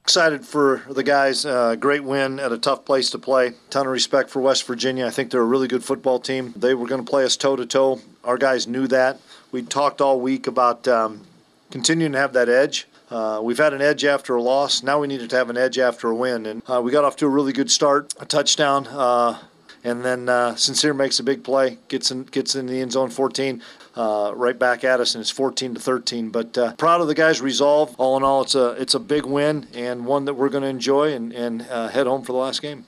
[0.00, 1.44] Excited for the guys.
[1.44, 3.52] Uh, great win at a tough place to play.
[3.68, 5.06] Ton of respect for West Virginia.
[5.06, 6.54] I think they're a really good football team.
[6.56, 8.00] They were going to play us toe to toe.
[8.24, 9.20] Our guys knew that.
[9.52, 11.26] We talked all week about um,
[11.70, 12.86] continuing to have that edge.
[13.10, 14.82] Uh, we've had an edge after a loss.
[14.82, 17.16] Now we needed to have an edge after a win, and uh, we got off
[17.16, 18.14] to a really good start.
[18.18, 19.38] A touchdown, uh,
[19.84, 23.10] and then uh, Sincere makes a big play, gets in gets in the end zone
[23.10, 23.62] 14
[23.96, 26.30] uh, right back at us, and it's 14 to 13.
[26.30, 27.94] But uh, proud of the guys' resolve.
[27.98, 30.68] All in all, it's a it's a big win and one that we're going to
[30.68, 32.86] enjoy and and uh, head home for the last game.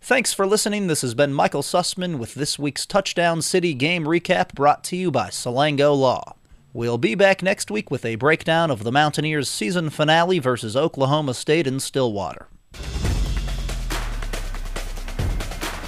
[0.00, 0.88] Thanks for listening.
[0.88, 5.12] This has been Michael Sussman with this week's Touchdown City game recap brought to you
[5.12, 6.34] by Salango Law.
[6.72, 11.34] We'll be back next week with a breakdown of the Mountaineers' season finale versus Oklahoma
[11.34, 12.48] State in Stillwater.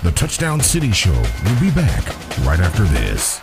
[0.05, 1.11] The Touchdown City Show
[1.45, 2.07] will be back
[2.47, 3.41] right after this.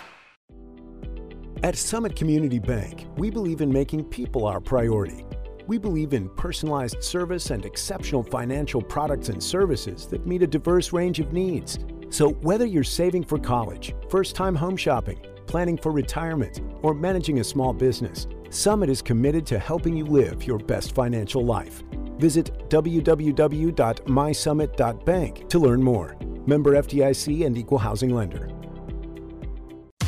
[1.63, 5.27] At Summit Community Bank, we believe in making people our priority.
[5.67, 10.91] We believe in personalized service and exceptional financial products and services that meet a diverse
[10.91, 11.77] range of needs.
[12.09, 17.41] So, whether you're saving for college, first time home shopping, planning for retirement, or managing
[17.41, 21.83] a small business, Summit is committed to helping you live your best financial life.
[22.17, 26.17] Visit www.mysummit.bank to learn more.
[26.47, 28.49] Member FDIC and Equal Housing Lender.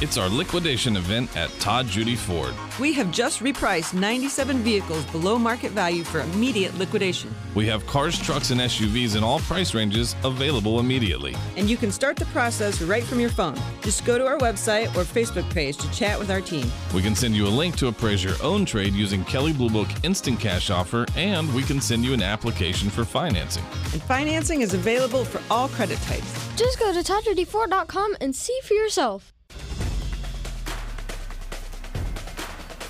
[0.03, 2.53] It's our liquidation event at Todd Judy Ford.
[2.77, 7.33] We have just repriced 97 vehicles below market value for immediate liquidation.
[7.55, 11.37] We have cars, trucks, and SUVs in all price ranges available immediately.
[11.55, 13.55] And you can start the process right from your phone.
[13.81, 16.69] Just go to our website or Facebook page to chat with our team.
[16.93, 19.87] We can send you a link to appraise your own trade using Kelley Blue Book
[20.03, 23.63] Instant Cash Offer, and we can send you an application for financing.
[23.93, 26.49] And financing is available for all credit types.
[26.57, 29.32] Just go to ToddJudyFord.com and see for yourself.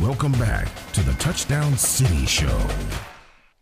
[0.04, 2.68] Welcome back to the Touchdown City Show.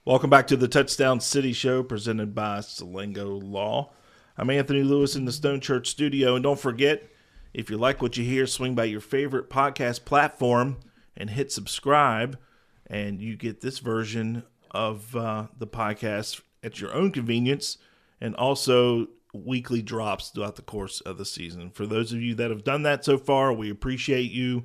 [0.05, 3.93] Welcome back to the Touchdown City Show presented by Salango Law.
[4.39, 6.33] I'm Anthony Lewis in the Stone Church studio.
[6.33, 7.07] And don't forget,
[7.53, 10.79] if you like what you hear, swing by your favorite podcast platform
[11.15, 12.39] and hit subscribe,
[12.87, 17.77] and you get this version of uh, the podcast at your own convenience
[18.19, 21.69] and also weekly drops throughout the course of the season.
[21.69, 24.63] For those of you that have done that so far, we appreciate you.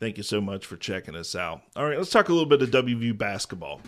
[0.00, 1.62] Thank you so much for checking us out.
[1.74, 3.80] All right, let's talk a little bit of WVU basketball.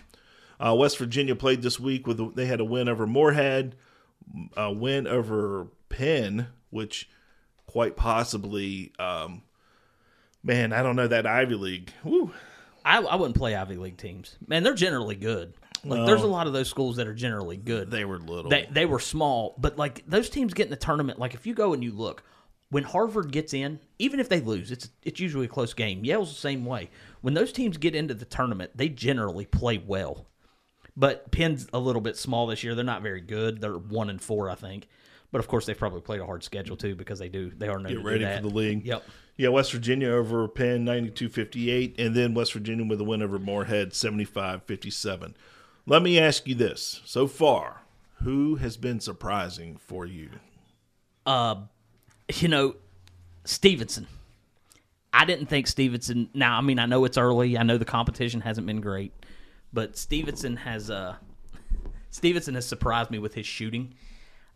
[0.59, 3.77] Uh, West Virginia played this week with they had a win over Morehead,
[4.57, 7.09] a win over Penn, which
[7.67, 9.43] quite possibly, um,
[10.43, 11.93] man, I don't know that Ivy League.
[12.05, 12.33] Woo.
[12.85, 14.37] I, I wouldn't play Ivy League teams.
[14.47, 15.55] Man, they're generally good.
[15.85, 16.07] Like, No.
[16.07, 17.91] there's a lot of those schools that are generally good.
[17.91, 18.51] They were little.
[18.51, 21.19] They, they were small, but like those teams get in the tournament.
[21.19, 22.23] Like if you go and you look,
[22.71, 26.05] when Harvard gets in, even if they lose, it's it's usually a close game.
[26.05, 26.89] Yale's the same way.
[27.21, 30.27] When those teams get into the tournament, they generally play well.
[30.97, 32.75] But Penn's a little bit small this year.
[32.75, 33.61] They're not very good.
[33.61, 34.89] They're one and four, I think.
[35.33, 37.53] But of course, they've probably played a hard schedule too because they do.
[37.57, 38.85] They are known Get ready for the league.
[38.85, 39.05] Yep.
[39.37, 43.93] Yeah, West Virginia over Penn 92-58 and then West Virginia with a win over Morehead
[43.93, 45.35] 75-57.
[45.87, 47.01] Let me ask you this.
[47.07, 47.83] So far,
[48.23, 50.31] who has been surprising for you?
[51.25, 51.57] uh,
[52.35, 52.77] you know,
[53.45, 54.07] Stevenson.
[55.13, 56.31] I didn't think Stevenson.
[56.35, 57.59] Now, I mean, I know it's early.
[57.59, 59.13] I know the competition hasn't been great,
[59.73, 61.17] but Stevenson has uh,
[62.11, 63.95] Stevenson has surprised me with his shooting.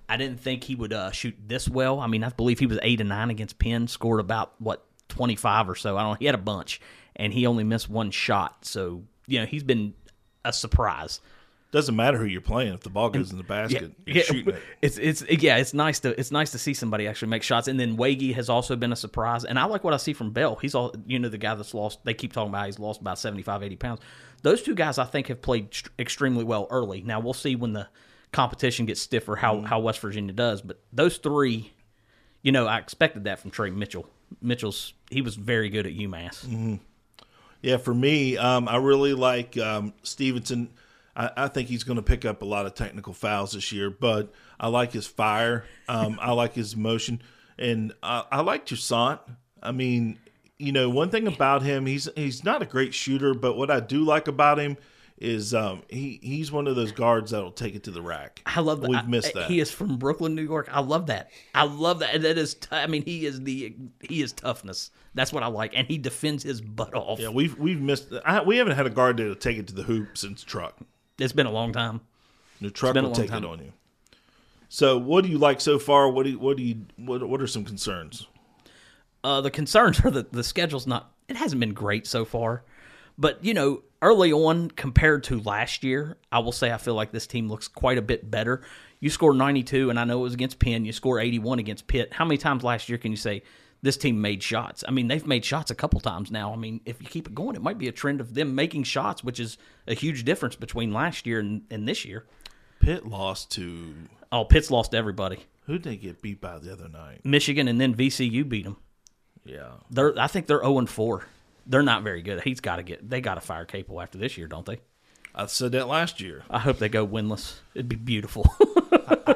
[0.08, 1.98] I didn't think he would uh, shoot this well.
[1.98, 5.34] I mean, I believe he was eight and nine against Penn, scored about what twenty
[5.34, 5.96] five or so.
[5.96, 6.18] I don't.
[6.18, 6.80] He had a bunch,
[7.16, 8.64] and he only missed one shot.
[8.64, 9.94] So you know, he's been
[10.44, 11.20] a surprise.
[11.74, 13.90] Doesn't matter who you're playing if the ball goes in the basket.
[14.06, 14.62] Yeah, you're shooting it.
[14.80, 17.66] It's it's yeah, it's nice to it's nice to see somebody actually make shots.
[17.66, 19.44] And then Waggy has also been a surprise.
[19.44, 20.54] And I like what I see from Bell.
[20.54, 21.98] He's all you know the guy that's lost.
[22.04, 24.00] They keep talking about he's lost about 75, 80 pounds.
[24.42, 27.02] Those two guys I think have played tr- extremely well early.
[27.02, 27.88] Now we'll see when the
[28.30, 30.62] competition gets stiffer how how West Virginia does.
[30.62, 31.72] But those three,
[32.42, 34.08] you know, I expected that from Tre Mitchell.
[34.40, 36.46] Mitchell's he was very good at UMass.
[36.46, 36.78] Mhm.
[37.62, 40.70] Yeah, for me, um, I really like um, Stevenson.
[41.16, 43.90] I, I think he's going to pick up a lot of technical fouls this year,
[43.90, 45.64] but I like his fire.
[45.88, 47.22] Um, I like his motion,
[47.58, 49.20] and I, I like Toussaint.
[49.62, 50.18] I mean,
[50.58, 53.80] you know, one thing about him, he's he's not a great shooter, but what I
[53.80, 54.76] do like about him
[55.18, 58.42] is um, he he's one of those guards that'll take it to the rack.
[58.46, 58.90] I love that.
[58.90, 59.48] We've missed that.
[59.48, 60.68] He is from Brooklyn, New York.
[60.72, 61.30] I love that.
[61.54, 62.20] I love that.
[62.22, 62.54] That is.
[62.54, 63.74] T- I mean, he is the.
[64.00, 64.90] He is toughness.
[65.14, 67.20] That's what I like, and he defends his butt off.
[67.20, 68.12] Yeah, we've we've missed.
[68.24, 70.76] I, we haven't had a guard that'll take it to the hoop since Truck.
[71.18, 72.00] It's been a long time.
[72.60, 73.44] The truck will take time.
[73.44, 73.72] it on you.
[74.68, 76.10] So, what do you like so far?
[76.10, 78.26] What do you, what do you what what are some concerns?
[79.22, 81.12] Uh, the concerns are that the schedule's not.
[81.28, 82.64] It hasn't been great so far,
[83.16, 87.12] but you know, early on compared to last year, I will say I feel like
[87.12, 88.62] this team looks quite a bit better.
[89.00, 90.84] You score 92, and I know it was against Penn.
[90.84, 92.12] You score 81 against Pitt.
[92.12, 93.42] How many times last year can you say
[93.84, 94.82] this team made shots?
[94.88, 96.52] I mean, they've made shots a couple times now.
[96.52, 98.82] I mean, if you keep it going, it might be a trend of them making
[98.84, 102.26] shots, which is a huge difference between last year and, and this year.
[102.80, 103.94] Pitt lost to
[104.32, 105.38] Oh, Pitt's lost to everybody.
[105.66, 107.20] who did they get beat by the other night?
[107.24, 108.76] Michigan and then VCU beat them.
[109.44, 110.18] Yeah, They're.
[110.18, 111.26] I think they're zero and four.
[111.66, 112.42] They're not very good.
[112.42, 113.08] He's got to get.
[113.08, 114.80] They got to fire Capel after this year, don't they?
[115.34, 116.44] I said that last year.
[116.48, 117.56] I hope they go winless.
[117.74, 118.54] It'd be beautiful.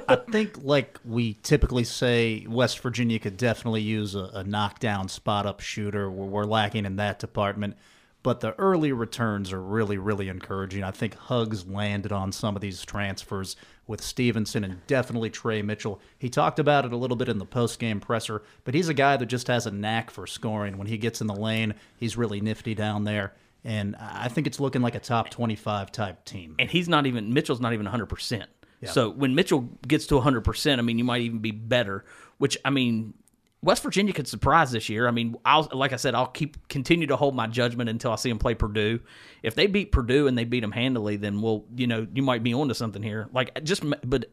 [0.08, 5.44] I think, like we typically say, West Virginia could definitely use a, a knockdown spot
[5.44, 6.10] up shooter.
[6.10, 7.76] We're, we're lacking in that department.
[8.22, 10.82] But the early returns are really, really encouraging.
[10.82, 13.56] I think Hugs landed on some of these transfers
[13.86, 16.00] with Stevenson and definitely Tre Mitchell.
[16.18, 18.94] He talked about it a little bit in the post game presser, but he's a
[18.94, 20.78] guy that just has a knack for scoring.
[20.78, 23.32] When he gets in the lane, he's really nifty down there.
[23.68, 26.56] And I think it's looking like a top 25 type team.
[26.58, 28.46] and he's not even Mitchell's not even 100%.
[28.80, 28.90] Yeah.
[28.90, 32.06] So when Mitchell gets to 100%, I mean, you might even be better,
[32.38, 33.12] which I mean,
[33.60, 35.06] West Virginia could surprise this year.
[35.06, 38.16] I mean, I'll like I said, I'll keep continue to hold my judgment until I
[38.16, 39.00] see them play Purdue.
[39.42, 42.42] If they beat Purdue and they beat them handily, then we'll, you know, you might
[42.42, 43.28] be onto something here.
[43.34, 44.30] Like just but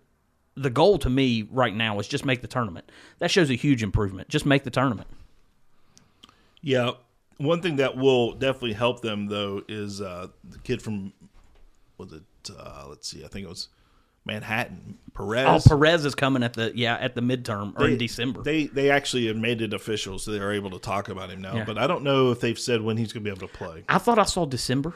[0.55, 2.89] the goal to me right now is just make the tournament.
[3.19, 4.29] That shows a huge improvement.
[4.29, 5.09] Just make the tournament.
[6.61, 6.91] Yeah,
[7.37, 11.13] one thing that will definitely help them though is uh, the kid from
[11.97, 12.23] was it?
[12.49, 13.69] Uh, let's see, I think it was
[14.25, 15.65] Manhattan Perez.
[15.65, 18.41] Oh, Perez is coming at the yeah at the midterm or in December.
[18.41, 21.55] They they actually have made it official, so they're able to talk about him now.
[21.55, 21.65] Yeah.
[21.65, 23.83] But I don't know if they've said when he's going to be able to play.
[23.87, 24.95] I thought I saw December.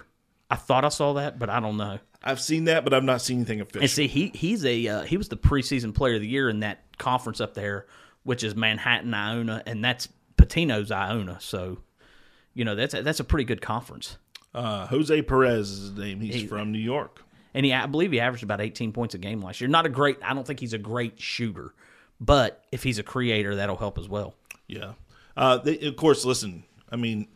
[0.51, 1.99] I thought I saw that, but I don't know.
[2.23, 3.81] I've seen that, but I've not seen anything official.
[3.81, 6.61] And see, he he's a uh, he was the preseason player of the year in
[6.61, 7.85] that conference up there,
[8.23, 11.37] which is Manhattan Iona, and that's Pitino's Iona.
[11.39, 11.77] So,
[12.53, 14.17] you know that's a, that's a pretty good conference.
[14.53, 16.19] Uh, Jose Perez is his name.
[16.21, 17.23] He's He- from New York.
[17.55, 19.67] And he, I believe, he averaged about 18 points a game last year.
[19.67, 20.17] Not a great.
[20.23, 21.73] I don't think he's a great shooter,
[22.21, 24.35] but if he's a creator, that'll help as well.
[24.67, 24.93] Yeah.
[25.35, 26.63] Uh, they, of course, listen.
[26.91, 27.27] I mean,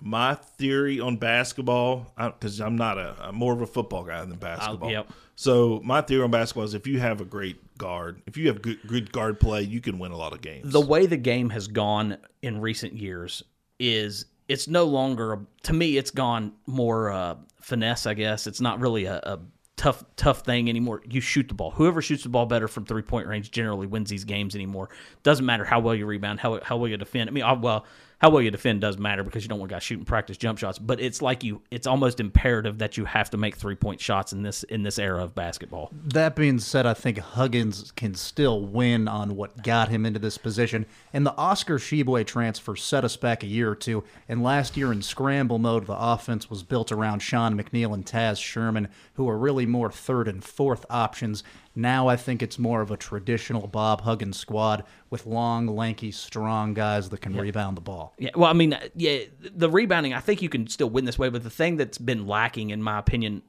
[0.00, 4.36] my theory on basketball, because I'm not a I'm more of a football guy than
[4.38, 4.90] basketball.
[4.90, 5.10] yep.
[5.34, 8.62] So my theory on basketball is if you have a great guard, if you have
[8.62, 10.72] good, good guard play, you can win a lot of games.
[10.72, 13.42] the way the game has gone in recent years
[13.80, 18.46] is it's no longer to me it's gone more uh, finesse i guess.
[18.46, 19.38] It's not really a, a
[19.76, 21.02] tough tough thing anymore.
[21.08, 21.72] You shoot the ball.
[21.72, 24.90] Whoever shoots the ball better from three point range generally wins these games anymore.
[25.22, 27.28] Doesn't matter how well you rebound how, how well you defend.
[27.28, 27.84] I mean uh, well
[28.22, 30.78] how well you defend does matter because you don't want guys shooting practice jump shots
[30.78, 34.32] but it's like you it's almost imperative that you have to make three point shots
[34.32, 38.60] in this in this era of basketball That being said, I think Huggins can still
[38.60, 40.86] win on what got him into this position.
[41.12, 44.04] And the Oscar Tshiebwe transfer set us back a year or two.
[44.28, 48.40] And last year in scramble mode, the offense was built around Sean McNeil and Taz
[48.42, 51.42] Sherman, who are really more third and fourth options.
[51.74, 56.74] Now I think it's more of a traditional Bob Huggins squad with long, lanky, strong
[56.74, 58.14] guys that can rebound the ball.
[58.18, 60.12] Yeah, well, I mean, uh, yeah, the rebounding.
[60.12, 62.82] I think you can still win this way, but the thing that's been lacking, in
[62.82, 63.42] my opinion,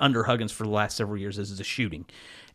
[0.00, 2.06] under Huggins for the last several years is the shooting.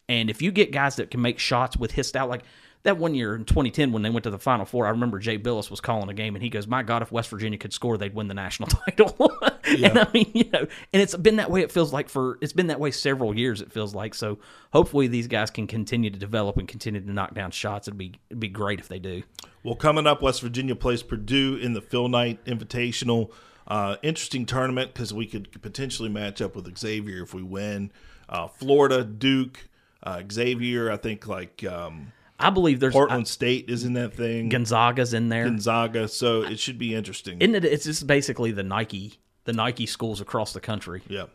[0.10, 2.44] And if you get guys that can make shots with his style, like
[2.86, 5.38] that one year in 2010 when they went to the Final Four, I remember Jay
[5.38, 7.98] Bilas was calling a game, and he goes, "My God, if West Virginia could score,
[7.98, 9.32] they'd win the national title."
[9.66, 11.62] and I mean, you know, and it's been that way.
[11.62, 13.62] It feels like for it's been that way several years.
[13.62, 14.40] It feels like so.
[14.72, 17.88] Hopefully, these guys can continue to develop and continue to knock down shots.
[17.88, 19.24] It'd be it'd be great if they do.
[19.64, 23.32] Well, coming up, West Virginia plays Purdue in the Phil Knight Invitational.
[23.68, 27.92] Uh, interesting tournament because we could potentially match up with Xavier if we win.
[28.30, 29.68] Uh, Florida, Duke,
[30.04, 30.92] uh, Xavier.
[30.92, 34.50] I think like um, I believe there's Portland State is in that thing.
[34.50, 35.46] Gonzaga's in there.
[35.46, 36.08] Gonzaga.
[36.08, 37.40] So it should be interesting.
[37.40, 37.66] Isn't it?
[37.66, 41.02] It's just basically the Nike, the Nike schools across the country.
[41.08, 41.26] Yeah.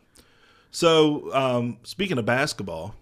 [0.69, 2.95] So um, speaking of basketball,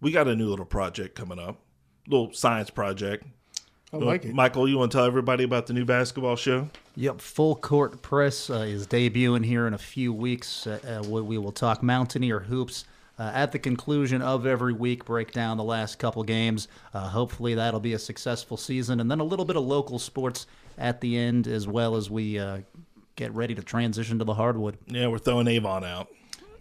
[0.00, 1.60] we got a new little project coming up,
[2.06, 3.24] little science project.
[3.92, 4.34] I like it.
[4.34, 6.68] Michael, you want to tell everybody about the new basketball show?
[6.96, 10.66] Yep, Full Court Press uh, is debuting here in a few weeks.
[10.66, 12.84] Uh, uh, we, we will talk Mountaineer hoops
[13.22, 16.66] uh, at the conclusion of every week, break down the last couple games.
[16.92, 20.48] Uh, hopefully, that'll be a successful season, and then a little bit of local sports
[20.76, 22.58] at the end as well as we uh,
[23.14, 24.76] get ready to transition to the hardwood.
[24.88, 26.08] Yeah, we're throwing Avon out.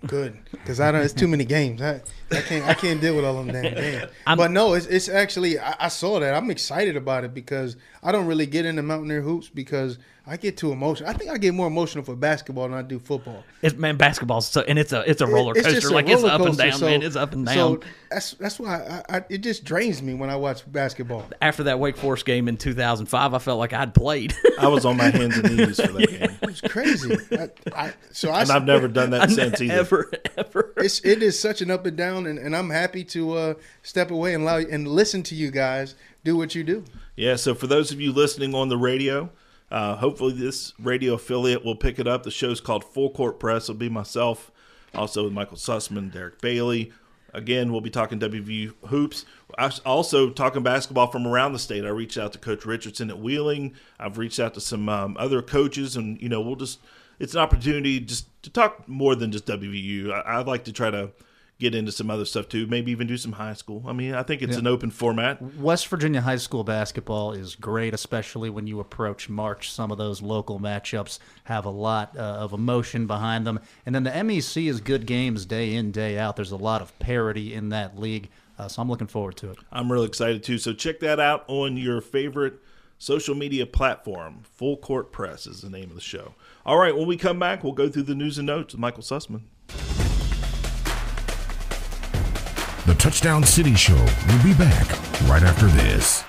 [0.05, 1.01] Good, because I don't.
[1.01, 1.81] It's too many games.
[1.81, 2.67] I, I can't.
[2.67, 4.11] I can't deal with all them damn games.
[4.27, 5.57] but no, it's it's actually.
[5.57, 6.35] I, I saw that.
[6.35, 10.55] I'm excited about it because I don't really get into Mountaineer hoops because I get
[10.55, 11.09] too emotional.
[11.09, 13.43] I think I get more emotional for basketball than I do football.
[13.63, 15.71] It's man, basketball's so, and it's a it's a roller coaster.
[15.71, 17.01] just a like it's roller up and down, so- man.
[17.01, 17.55] It's up and down.
[17.55, 21.25] So that's that's why I, I, it just drains me when I watch basketball.
[21.41, 24.35] After that Wake Forest game in 2005, I felt like I'd played.
[24.59, 26.37] I was on my hands and knees for that game.
[26.39, 27.17] It was crazy.
[27.31, 29.73] I, I, so I, And I've never done that I since either.
[29.73, 30.73] Ever, ever.
[30.77, 34.11] It's it is such an up and down, and, and I'm happy to uh, step
[34.11, 36.83] away and allow and listen to you guys do what you do.
[37.15, 39.29] Yeah, so for those of you listening on the radio,
[39.71, 42.23] uh, hopefully this radio affiliate will pick it up.
[42.23, 43.63] The show's called Full Court Press.
[43.63, 44.51] It'll be myself,
[44.93, 46.91] also with Michael Sussman, Derek Bailey.
[47.33, 49.25] Again, we'll be talking WVU hoops.
[49.57, 51.85] I also talking basketball from around the state.
[51.85, 53.73] I reached out to Coach Richardson at Wheeling.
[53.97, 56.79] I've reached out to some um, other coaches, and you know we'll just
[57.19, 60.11] it's an opportunity just to talk more than just WVU.
[60.11, 61.11] I, I'd like to try to
[61.61, 62.67] get into some other stuff too.
[62.67, 63.83] Maybe even do some high school.
[63.87, 64.59] I mean, I think it's Yeah.
[64.59, 65.41] an open format.
[65.57, 69.71] West Virginia high school basketball is great, especially when you approach March.
[69.71, 73.59] Some of those local matchups have a lot uh, of emotion behind them.
[73.85, 76.35] And then the MEC is good games day in, day out.
[76.35, 78.29] There's a lot of parity in that league.
[78.59, 79.57] Uh, so I'm looking forward to it.
[79.71, 80.57] I'm really excited too.
[80.57, 82.55] So check that out on your favorite
[82.97, 84.41] social media platform.
[84.43, 86.33] Full Court Press is the name of the show.
[86.65, 89.03] All right, when we come back, we'll go through the news and notes with Michael
[89.03, 89.41] Sussman.
[92.87, 94.89] The Touchdown City Show will be back
[95.29, 96.23] right after this.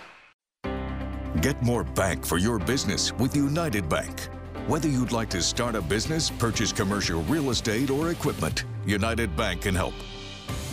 [1.41, 4.29] Get more bank for your business with United Bank.
[4.67, 9.63] Whether you'd like to start a business, purchase commercial real estate, or equipment, United Bank
[9.63, 9.95] can help.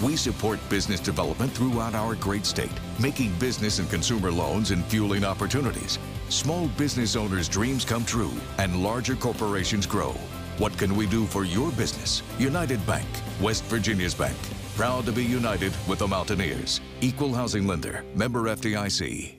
[0.03, 5.23] We support business development throughout our great state, making business and consumer loans and fueling
[5.23, 5.97] opportunities.
[6.27, 10.11] Small business owners' dreams come true and larger corporations grow.
[10.57, 12.21] What can we do for your business?
[12.37, 13.07] United Bank,
[13.39, 14.35] West Virginia's bank.
[14.79, 16.79] Proud to be united with the Mountaineers.
[17.01, 19.38] Equal housing lender, member FDIC.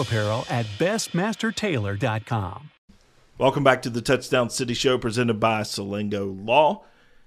[0.00, 2.70] apparel at bestmastertailor.com.
[3.36, 6.84] Welcome back to the Touchdown City Show presented by Salango Law.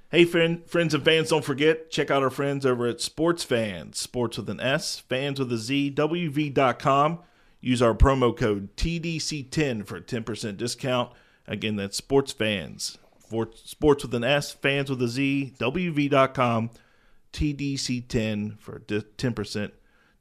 [0.10, 4.00] Hey, friend, friends and fans, don't forget, check out our friends over at Sports Fans,
[4.00, 7.20] sports with an S, fans with a Z, WV.com.
[7.60, 11.12] Use our promo code TDC10 for a 10% discount.
[11.46, 16.70] Again, that's Sports Fans, for, sports with an S, fans with a Z, WV.com,
[17.34, 19.72] TDC10 for a 10%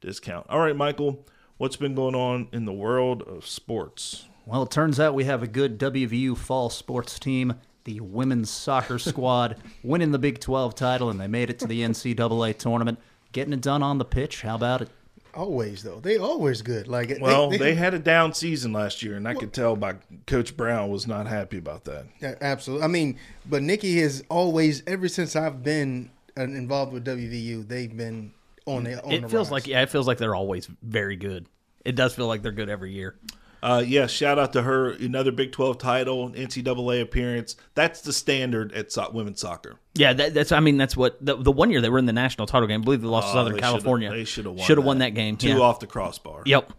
[0.01, 0.45] discount.
[0.49, 1.25] All right, Michael,
[1.57, 4.25] what's been going on in the world of sports?
[4.45, 8.97] Well, it turns out we have a good WVU fall sports team, the women's soccer
[8.97, 12.99] squad, winning the Big 12 title, and they made it to the NCAA tournament,
[13.31, 14.43] getting it done on the pitch.
[14.43, 14.89] How about it?
[15.33, 16.87] Always though, they always good.
[16.87, 20.57] Like Well, they, had a down season last year, and I could tell by Coach
[20.57, 22.05] Brown was not happy about that.
[22.19, 22.85] Yeah, absolutely.
[22.85, 27.95] I mean, but Nikki has always, ever since I've been uh, involved with WVU, they've
[27.95, 28.33] been
[28.67, 29.03] on the.
[29.03, 29.51] On it the feels rise.
[29.51, 31.47] like yeah, it feels like they're always very good.
[31.85, 33.15] It does feel like they're good every year.
[33.63, 34.91] Uh, yeah, shout out to her.
[34.91, 37.55] Another Big 12 title, NCAA appearance.
[37.73, 39.77] That's the standard at so- women's soccer.
[39.95, 40.51] Yeah, that, that's.
[40.51, 42.81] I mean, that's what the, the one year they were in the national title game.
[42.81, 44.09] I believe they lost to Oh, Southern they should've- California.
[44.11, 45.05] they should've won Should have won that.
[45.05, 45.37] that game.
[45.37, 45.57] Two yeah.
[45.59, 46.43] off the crossbar.
[46.45, 46.71] Yep.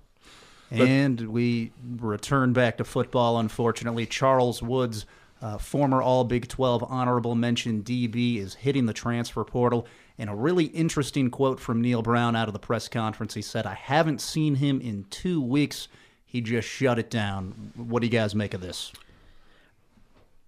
[0.70, 4.04] And we return back to football, unfortunately.
[4.06, 5.06] Charles Woods,
[5.40, 9.86] uh, former All Big 12 honorable mention DB, is hitting the transfer portal.
[10.18, 13.34] And a really interesting quote from Neal Brown out of the press conference.
[13.34, 15.86] He said, I haven't seen him in two weeks.
[16.26, 17.72] He just shut it down.
[17.76, 18.92] What do you guys make of this?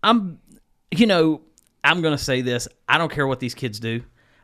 [0.03, 0.41] I'm,
[0.91, 1.43] you know,
[1.85, 2.67] I'm going to say this.
[2.89, 4.03] I don't care what these kids do.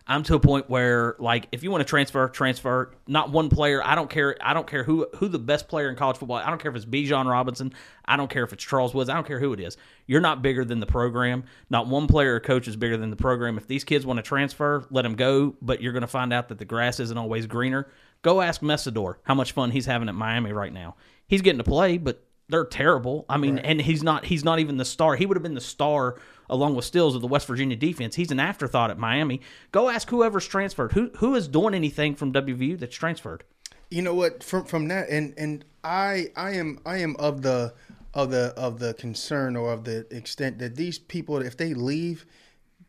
[0.09, 2.95] I'm to a point where, like, if you want to transfer, transfer.
[3.09, 3.85] Not one player.
[3.85, 4.37] I don't care.
[4.41, 6.37] I don't care who who the best player in college football.
[6.37, 7.73] I don't care if it's Bijan Robinson.
[8.05, 9.11] I don't care if it's Charles Woods.
[9.11, 9.77] I don't care who it is.
[10.07, 11.45] You're not bigger than the program.
[11.71, 13.57] Not one player or coach is bigger than the program.
[13.57, 15.57] If these kids want to transfer, let them go.
[15.61, 17.89] But you're going to find out that the grass isn't always greener.
[18.23, 20.95] Go ask Mesidor how much fun he's having at Miami right now.
[21.27, 23.25] He's getting to play, but they're terrible.
[23.29, 25.17] I mean, and he's not he's not even the star.
[25.17, 28.15] He would have been the star along with Stills of the West Virginia defense.
[28.15, 29.41] He's an afterthought at Miami.
[29.73, 30.93] Go ask whoever's transferred.
[30.93, 33.45] Who who is doing anything from WVU that's transferred?
[33.91, 37.75] you know what from from that and and I I am I am of the
[38.15, 42.27] of the of the concern or of the extent that these people if they leave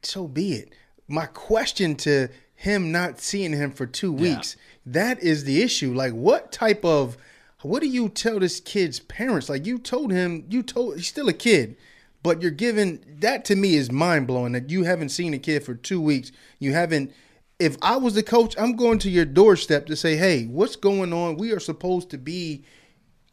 [0.01, 0.73] so be it
[1.07, 4.55] my question to him not seeing him for 2 weeks
[4.85, 7.17] that is the issue like what type of
[7.61, 11.29] what do you tell this kid's parents like you told him you told he's still
[11.29, 11.75] a kid
[12.27, 15.63] but you're giving that to me is mind blowing that you haven't seen a kid
[15.63, 17.11] for 2 weeks you haven't
[17.59, 21.13] if I was the coach, I'm going to your doorstep to say, "Hey, what's going
[21.13, 21.37] on?
[21.37, 22.63] We are supposed to be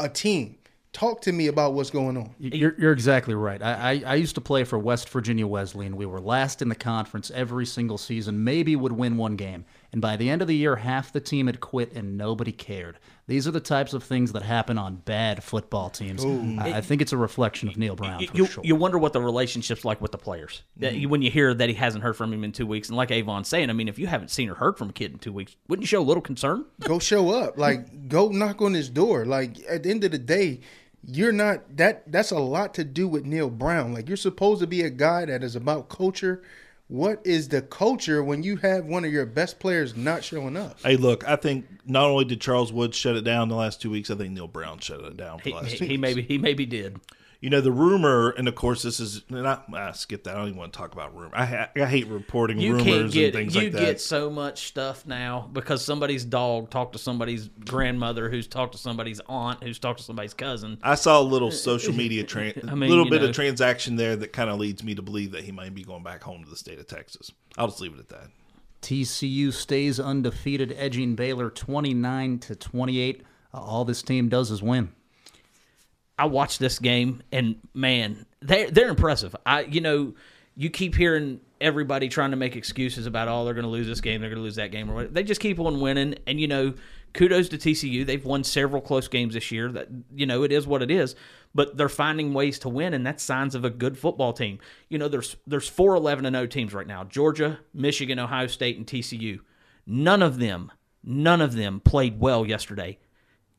[0.00, 0.56] a team.
[0.92, 3.62] Talk to me about what's going on." You're, you're exactly right.
[3.62, 5.96] I, I, I used to play for West Virginia Wesleyan.
[5.96, 9.66] We were last in the conference every single season, maybe would win one game.
[9.94, 12.98] And by the end of the year, half the team had quit and nobody cared.
[13.28, 16.24] These are the types of things that happen on bad football teams.
[16.24, 16.58] Ooh.
[16.58, 18.26] I, I think it's a reflection of Neal Brown.
[18.26, 18.64] For you, sure.
[18.64, 20.64] you wonder what the relationship's like with the players.
[20.78, 21.10] That you- mm-hmm.
[21.10, 23.46] when you hear that he hasn't heard from him in two weeks, and like Avon's
[23.46, 25.54] saying, I mean, if you haven't seen or heard from a kid in two weeks,
[25.68, 26.64] wouldn't you show a little concern?
[26.80, 27.56] Go show up.
[27.56, 29.24] Like go knock on his door.
[29.24, 30.58] Like at the end of the day,
[31.04, 32.10] you're not that.
[32.10, 33.94] That's a lot to do with Neal Brown.
[33.94, 36.42] Like you're supposed to be a guy that is about culture.
[36.94, 40.78] What is the culture when you have one of your best players not showing up?
[40.80, 43.90] Hey, look, I think not only did Charles Woods shut it down the last two
[43.90, 45.90] weeks, I think Neal Brown shut it down for He, the last he, two he
[45.94, 46.00] weeks.
[46.00, 47.00] maybe he maybe did.
[47.44, 49.66] You know the rumor, and of course this is not.
[49.74, 50.34] I skip that.
[50.34, 51.36] I don't even want to talk about rumor.
[51.36, 53.80] I, ha- I hate reporting You rumors get and things like that.
[53.80, 58.72] You get so much stuff now because somebody's dog talked to somebody's grandmother, who's talked
[58.72, 60.78] to somebody's aunt, who's talked to somebody's cousin.
[60.82, 63.28] I saw a little social media, tran I mean, little bit know.
[63.28, 66.02] of transaction there that kind of leads me to believe that he might be going
[66.02, 67.30] back home to the state of Texas.
[67.58, 68.28] I'll just leave it at that.
[68.80, 73.22] TCU stays undefeated, edging Baylor 29 to 28.
[73.52, 74.92] Uh, all this team does is win.
[76.18, 79.34] I watched this game and man, they they're impressive.
[79.44, 80.14] I you know,
[80.56, 84.00] you keep hearing everybody trying to make excuses about oh they're going to lose this
[84.00, 85.14] game, they're going to lose that game or what.
[85.14, 86.74] They just keep on winning and you know,
[87.14, 88.06] kudos to TCU.
[88.06, 89.72] They've won several close games this year.
[89.72, 91.16] That you know, it is what it is,
[91.54, 94.60] but they're finding ways to win and that's signs of a good football team.
[94.88, 97.02] You know, there's there's 4 11 and 0 teams right now.
[97.02, 99.40] Georgia, Michigan, Ohio State and TCU.
[99.86, 100.70] None of them,
[101.02, 102.98] none of them played well yesterday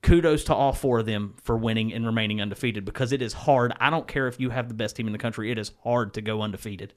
[0.06, 3.74] kudos to all four of them for winning and remaining undefeated because it is hard.
[3.80, 6.14] I don't care if you have the best team in the country; it is hard
[6.14, 6.94] to go undefeated.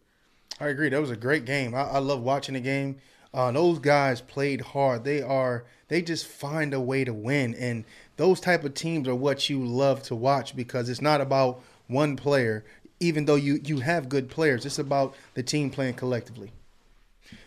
[0.60, 0.90] I agree.
[0.90, 1.74] That was a great game.
[1.74, 2.98] I, I love watching the game.
[3.32, 5.04] Uh, those guys played hard.
[5.04, 5.64] They are.
[5.88, 7.84] They just find a way to win, and
[8.16, 12.14] those type of teams are what you love to watch because it's not about one
[12.14, 12.64] player.
[13.00, 16.52] Even though you you have good players, it's about the team playing collectively.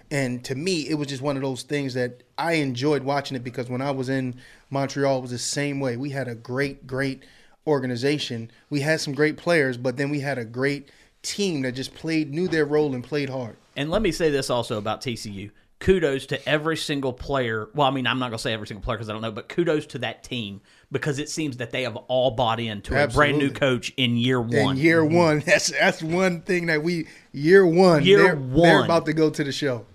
[0.10, 3.46] And to me, it was just one of those things that I enjoyed watching it
[3.46, 4.36] because when I was in
[4.72, 5.98] Montreal, was the same way.
[5.98, 7.24] We had a great, great
[7.68, 8.50] organization.
[8.70, 10.90] We had some great players, but then we had a great
[11.22, 13.58] team that just played, knew their role, and played hard.
[13.76, 15.52] And let me say this also about TCU.
[15.80, 17.68] Kudos to every single player.
[17.74, 19.32] Well, I mean, I'm not going to say every single player because I don't know,
[19.32, 20.62] but kudos to that team
[20.92, 24.40] because it seems that they have all bought into a brand new coach in year
[24.40, 24.78] one.
[24.78, 28.04] In year one, that's that's one thing that we year one.
[28.04, 29.86] Year they're, They're about to go to the show.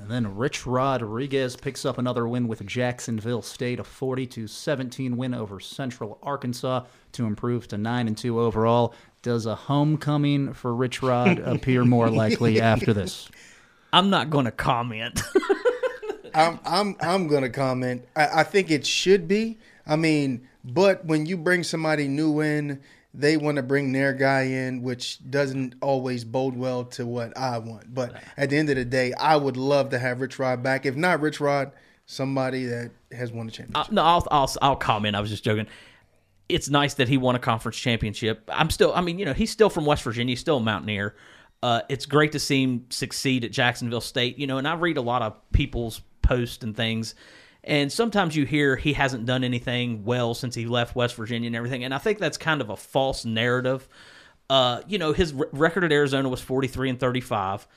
[0.00, 5.16] And then Rich Rodriguez picks up another win with Jacksonville State, a 40 to 17
[5.16, 8.94] win over Central Arkansas to improve to 9 and 2 overall.
[9.20, 13.28] Does a homecoming for Rich Rod appear more likely after this?
[13.92, 15.20] I'm not going to comment.
[16.34, 18.04] I'm I'm I'm gonna comment.
[18.14, 19.58] I, I think it should be.
[19.84, 22.80] I mean, but when you bring somebody new in,
[23.12, 27.58] they want to bring their guy in, which doesn't always bode well to what I
[27.58, 27.92] want.
[27.92, 30.86] But at the end of the day, I would love to have Rich Rod back.
[30.86, 31.72] If not Rich Rod,
[32.06, 33.90] somebody that has won a championship.
[33.90, 35.16] Uh, no, I'll, I'll I'll comment.
[35.16, 35.66] I was just joking.
[36.48, 38.48] It's nice that he won a conference championship.
[38.52, 38.92] I'm still.
[38.94, 40.32] I mean, you know, he's still from West Virginia.
[40.32, 41.16] He's still a Mountaineer.
[41.62, 44.38] Uh, it's great to see him succeed at Jacksonville State.
[44.38, 47.14] You know, and I read a lot of people's posts and things,
[47.64, 51.56] and sometimes you hear he hasn't done anything well since he left West Virginia and
[51.56, 51.84] everything.
[51.84, 53.88] And I think that's kind of a false narrative.
[54.48, 57.68] Uh, you know, his record at Arizona was 43 and 35.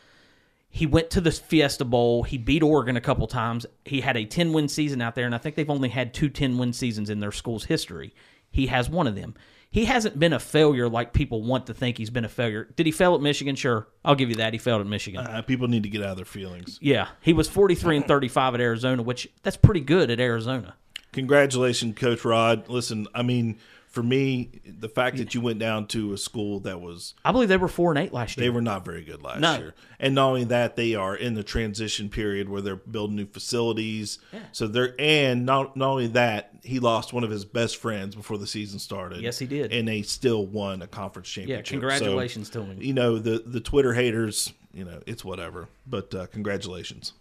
[0.70, 2.24] He went to the Fiesta Bowl.
[2.24, 3.66] He beat Oregon a couple times.
[3.86, 6.30] He had a 10 win season out there, and I think they've only had two
[6.30, 8.14] 10 win seasons in their school's history.
[8.50, 9.36] He has one of them.
[9.74, 12.70] He hasn't been a failure like people want to think he's been a failure.
[12.76, 13.56] Did he fail at Michigan?
[13.56, 13.88] Sure.
[14.06, 14.54] I'll give you that.
[14.54, 15.26] He failed at Michigan.
[15.26, 16.78] Uh, people need to get out of their feelings.
[16.80, 17.08] yeah.
[17.22, 20.76] He was 43 and 35 at Arizona, which that's pretty good at Arizona.
[21.12, 22.70] Congratulations, Coach Rod.
[22.70, 23.58] Listen, I mean,
[23.94, 27.48] for me, the fact that you went down to a school that was I believe
[27.48, 28.44] they were 4 and 8 last year.
[28.46, 29.56] they were not very good last No.
[29.58, 29.76] year.
[30.00, 34.18] And not only that, they are in the transition period where they're building new facilities.
[34.34, 34.40] Yeah.
[34.52, 38.40] So they're and not not only that, he lost one of his best friends before
[38.40, 39.22] the season started.
[39.22, 39.72] Yes, he did.
[39.72, 41.66] And they still won a conference championship.
[41.68, 42.82] Yeah, congratulations So, to him.
[42.82, 45.68] You know, the the Twitter haters, you know, it's whatever.
[45.86, 47.14] But uh, congratulations.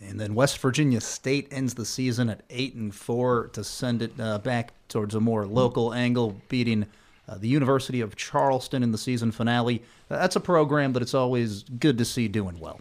[0.00, 4.18] And then West Virginia State ends the season at eight and four to send it
[4.18, 6.86] uh, back towards a more local angle, beating
[7.28, 9.82] uh, the University of Charleston in the season finale.
[10.10, 12.80] Uh, that's a program that it's always good to see doing well.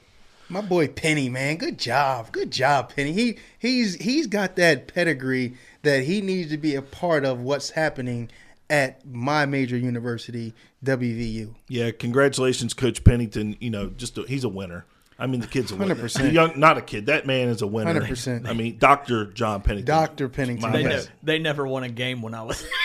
[0.51, 3.11] My boy Penny, man, good job, good job, Penny.
[3.11, 7.71] He he's he's got that pedigree that he needs to be a part of what's
[7.71, 8.31] happening
[8.67, 10.53] at my major university,
[10.83, 11.53] WVU.
[11.67, 13.57] Yeah, congratulations, Coach Pennington.
[13.59, 14.85] You know, just a, he's a winner.
[15.19, 15.95] I mean, the kid's a winner.
[15.95, 16.21] 100%.
[16.21, 17.07] The Young, not a kid.
[17.07, 17.99] That man is a winner.
[18.01, 18.47] 100%.
[18.47, 19.85] I mean, Doctor John Pennington.
[19.85, 20.71] Doctor Pennington.
[20.71, 22.65] They, ne- they never won a game when I was.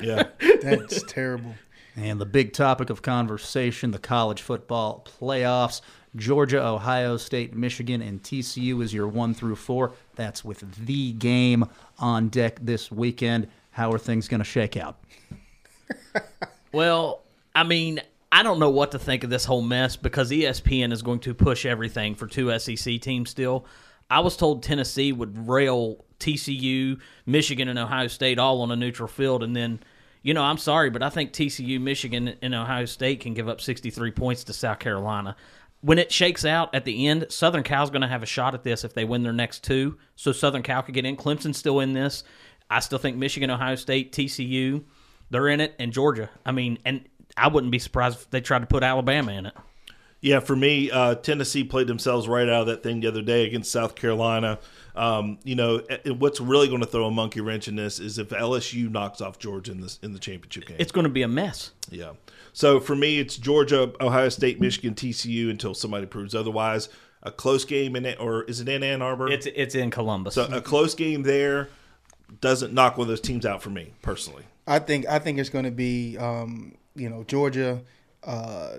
[0.00, 0.24] Yeah.
[0.62, 1.54] That's terrible.
[1.96, 5.80] And the big topic of conversation the college football playoffs.
[6.16, 9.92] Georgia, Ohio State, Michigan, and TCU is your one through four.
[10.16, 11.66] That's with the game
[11.98, 13.48] on deck this weekend.
[13.72, 14.96] How are things going to shake out?
[16.72, 17.22] Well,
[17.54, 18.00] I mean,
[18.30, 21.34] I don't know what to think of this whole mess because ESPN is going to
[21.34, 23.66] push everything for two SEC teams still.
[24.10, 29.08] I was told Tennessee would rail TCU, Michigan, and Ohio State all on a neutral
[29.08, 29.80] field, and then
[30.22, 33.60] you know, I'm sorry, but I think TCU, Michigan, and Ohio State can give up
[33.60, 35.36] 63 points to South Carolina.
[35.80, 38.64] When it shakes out at the end, Southern Cal's going to have a shot at
[38.64, 39.96] this if they win their next two.
[40.16, 41.16] So Southern Cal could get in.
[41.16, 42.24] Clemson's still in this.
[42.68, 44.84] I still think Michigan, Ohio State, TCU,
[45.30, 46.30] they're in it, and Georgia.
[46.44, 47.08] I mean, and
[47.38, 49.54] I wouldn't be surprised if they tried to put Alabama in it.
[50.20, 53.46] Yeah, for me, uh, Tennessee played themselves right out of that thing the other day
[53.46, 54.58] against South Carolina.
[54.96, 58.30] Um, you know, what's really going to throw a monkey wrench in this is if
[58.30, 60.76] LSU knocks off Georgia in this in the championship game.
[60.80, 61.70] It's going to be a mess.
[61.88, 62.14] Yeah.
[62.52, 66.88] So for me, it's Georgia, Ohio State, Michigan, TCU until somebody proves otherwise.
[67.22, 69.30] A close game in it, or is it in Ann Arbor?
[69.30, 70.34] It's it's in Columbus.
[70.34, 71.68] So a close game there
[72.40, 74.44] doesn't knock one of those teams out for me personally.
[74.66, 77.82] I think I think it's going to be um, you know Georgia,
[78.24, 78.78] uh,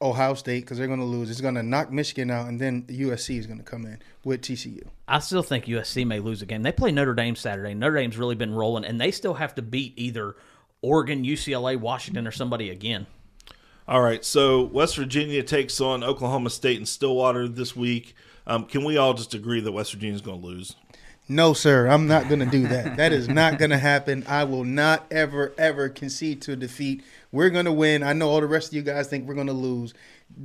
[0.00, 1.30] Ohio State because they're going to lose.
[1.30, 4.42] It's going to knock Michigan out, and then USC is going to come in with
[4.42, 4.86] TCU.
[5.06, 6.62] I still think USC may lose a game.
[6.62, 7.74] They play Notre Dame Saturday.
[7.74, 10.36] Notre Dame's really been rolling, and they still have to beat either
[10.82, 13.06] Oregon, UCLA, Washington, or somebody again.
[13.86, 18.14] All right, so West Virginia takes on Oklahoma State and Stillwater this week.
[18.46, 20.74] Um, can we all just agree that West Virginia is going to lose?
[21.28, 21.86] No, sir.
[21.86, 22.96] I'm not going to do that.
[22.98, 24.24] that is not going to happen.
[24.28, 27.02] I will not ever, ever concede to defeat.
[27.34, 28.04] We're going to win.
[28.04, 29.92] I know all the rest of you guys think we're going to lose.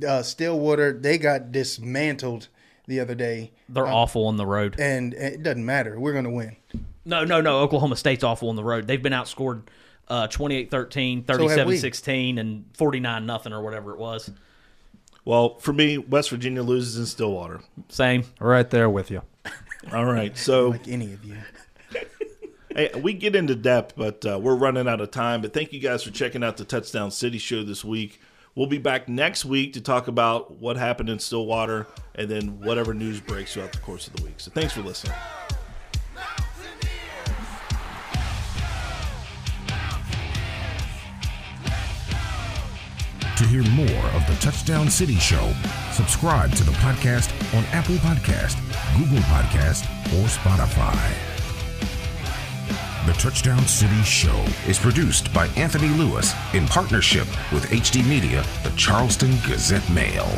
[0.06, 2.48] Uh, Stillwater, they got dismantled
[2.88, 3.52] the other day.
[3.68, 4.74] They're uh, awful on the road.
[4.76, 6.00] And, and it doesn't matter.
[6.00, 6.56] We're going to win.
[7.04, 7.60] No, no, no.
[7.60, 8.88] Oklahoma State's awful on the road.
[8.88, 9.62] They've been outscored
[10.08, 14.28] uh, 28-13, 37-16, and 49 nothing or whatever it was.
[15.24, 17.60] Well, for me, West Virginia loses in Stillwater.
[17.88, 18.24] Same.
[18.40, 19.22] Right there with you.
[19.92, 20.36] All right.
[20.36, 21.36] So like any of you.
[22.80, 25.42] Hey, we get into depth, but uh, we're running out of time.
[25.42, 28.20] But thank you guys for checking out the Touchdown City show this week.
[28.54, 32.94] We'll be back next week to talk about what happened in Stillwater and then whatever
[32.94, 34.34] news breaks throughout the course of the week.
[34.38, 35.14] So thanks for listening.
[43.36, 45.54] To hear more of the Touchdown City Show,
[45.92, 48.58] subscribe to the podcast on Apple Podcast,
[48.98, 51.29] Google Podcast, or Spotify.
[53.06, 58.68] The Touchdown City Show is produced by Anthony Lewis in partnership with HD Media, the
[58.76, 60.28] Charleston Gazette Mail.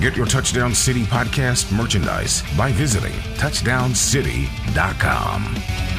[0.00, 5.95] Get your Touchdown City podcast merchandise by visiting touchdowncity.com.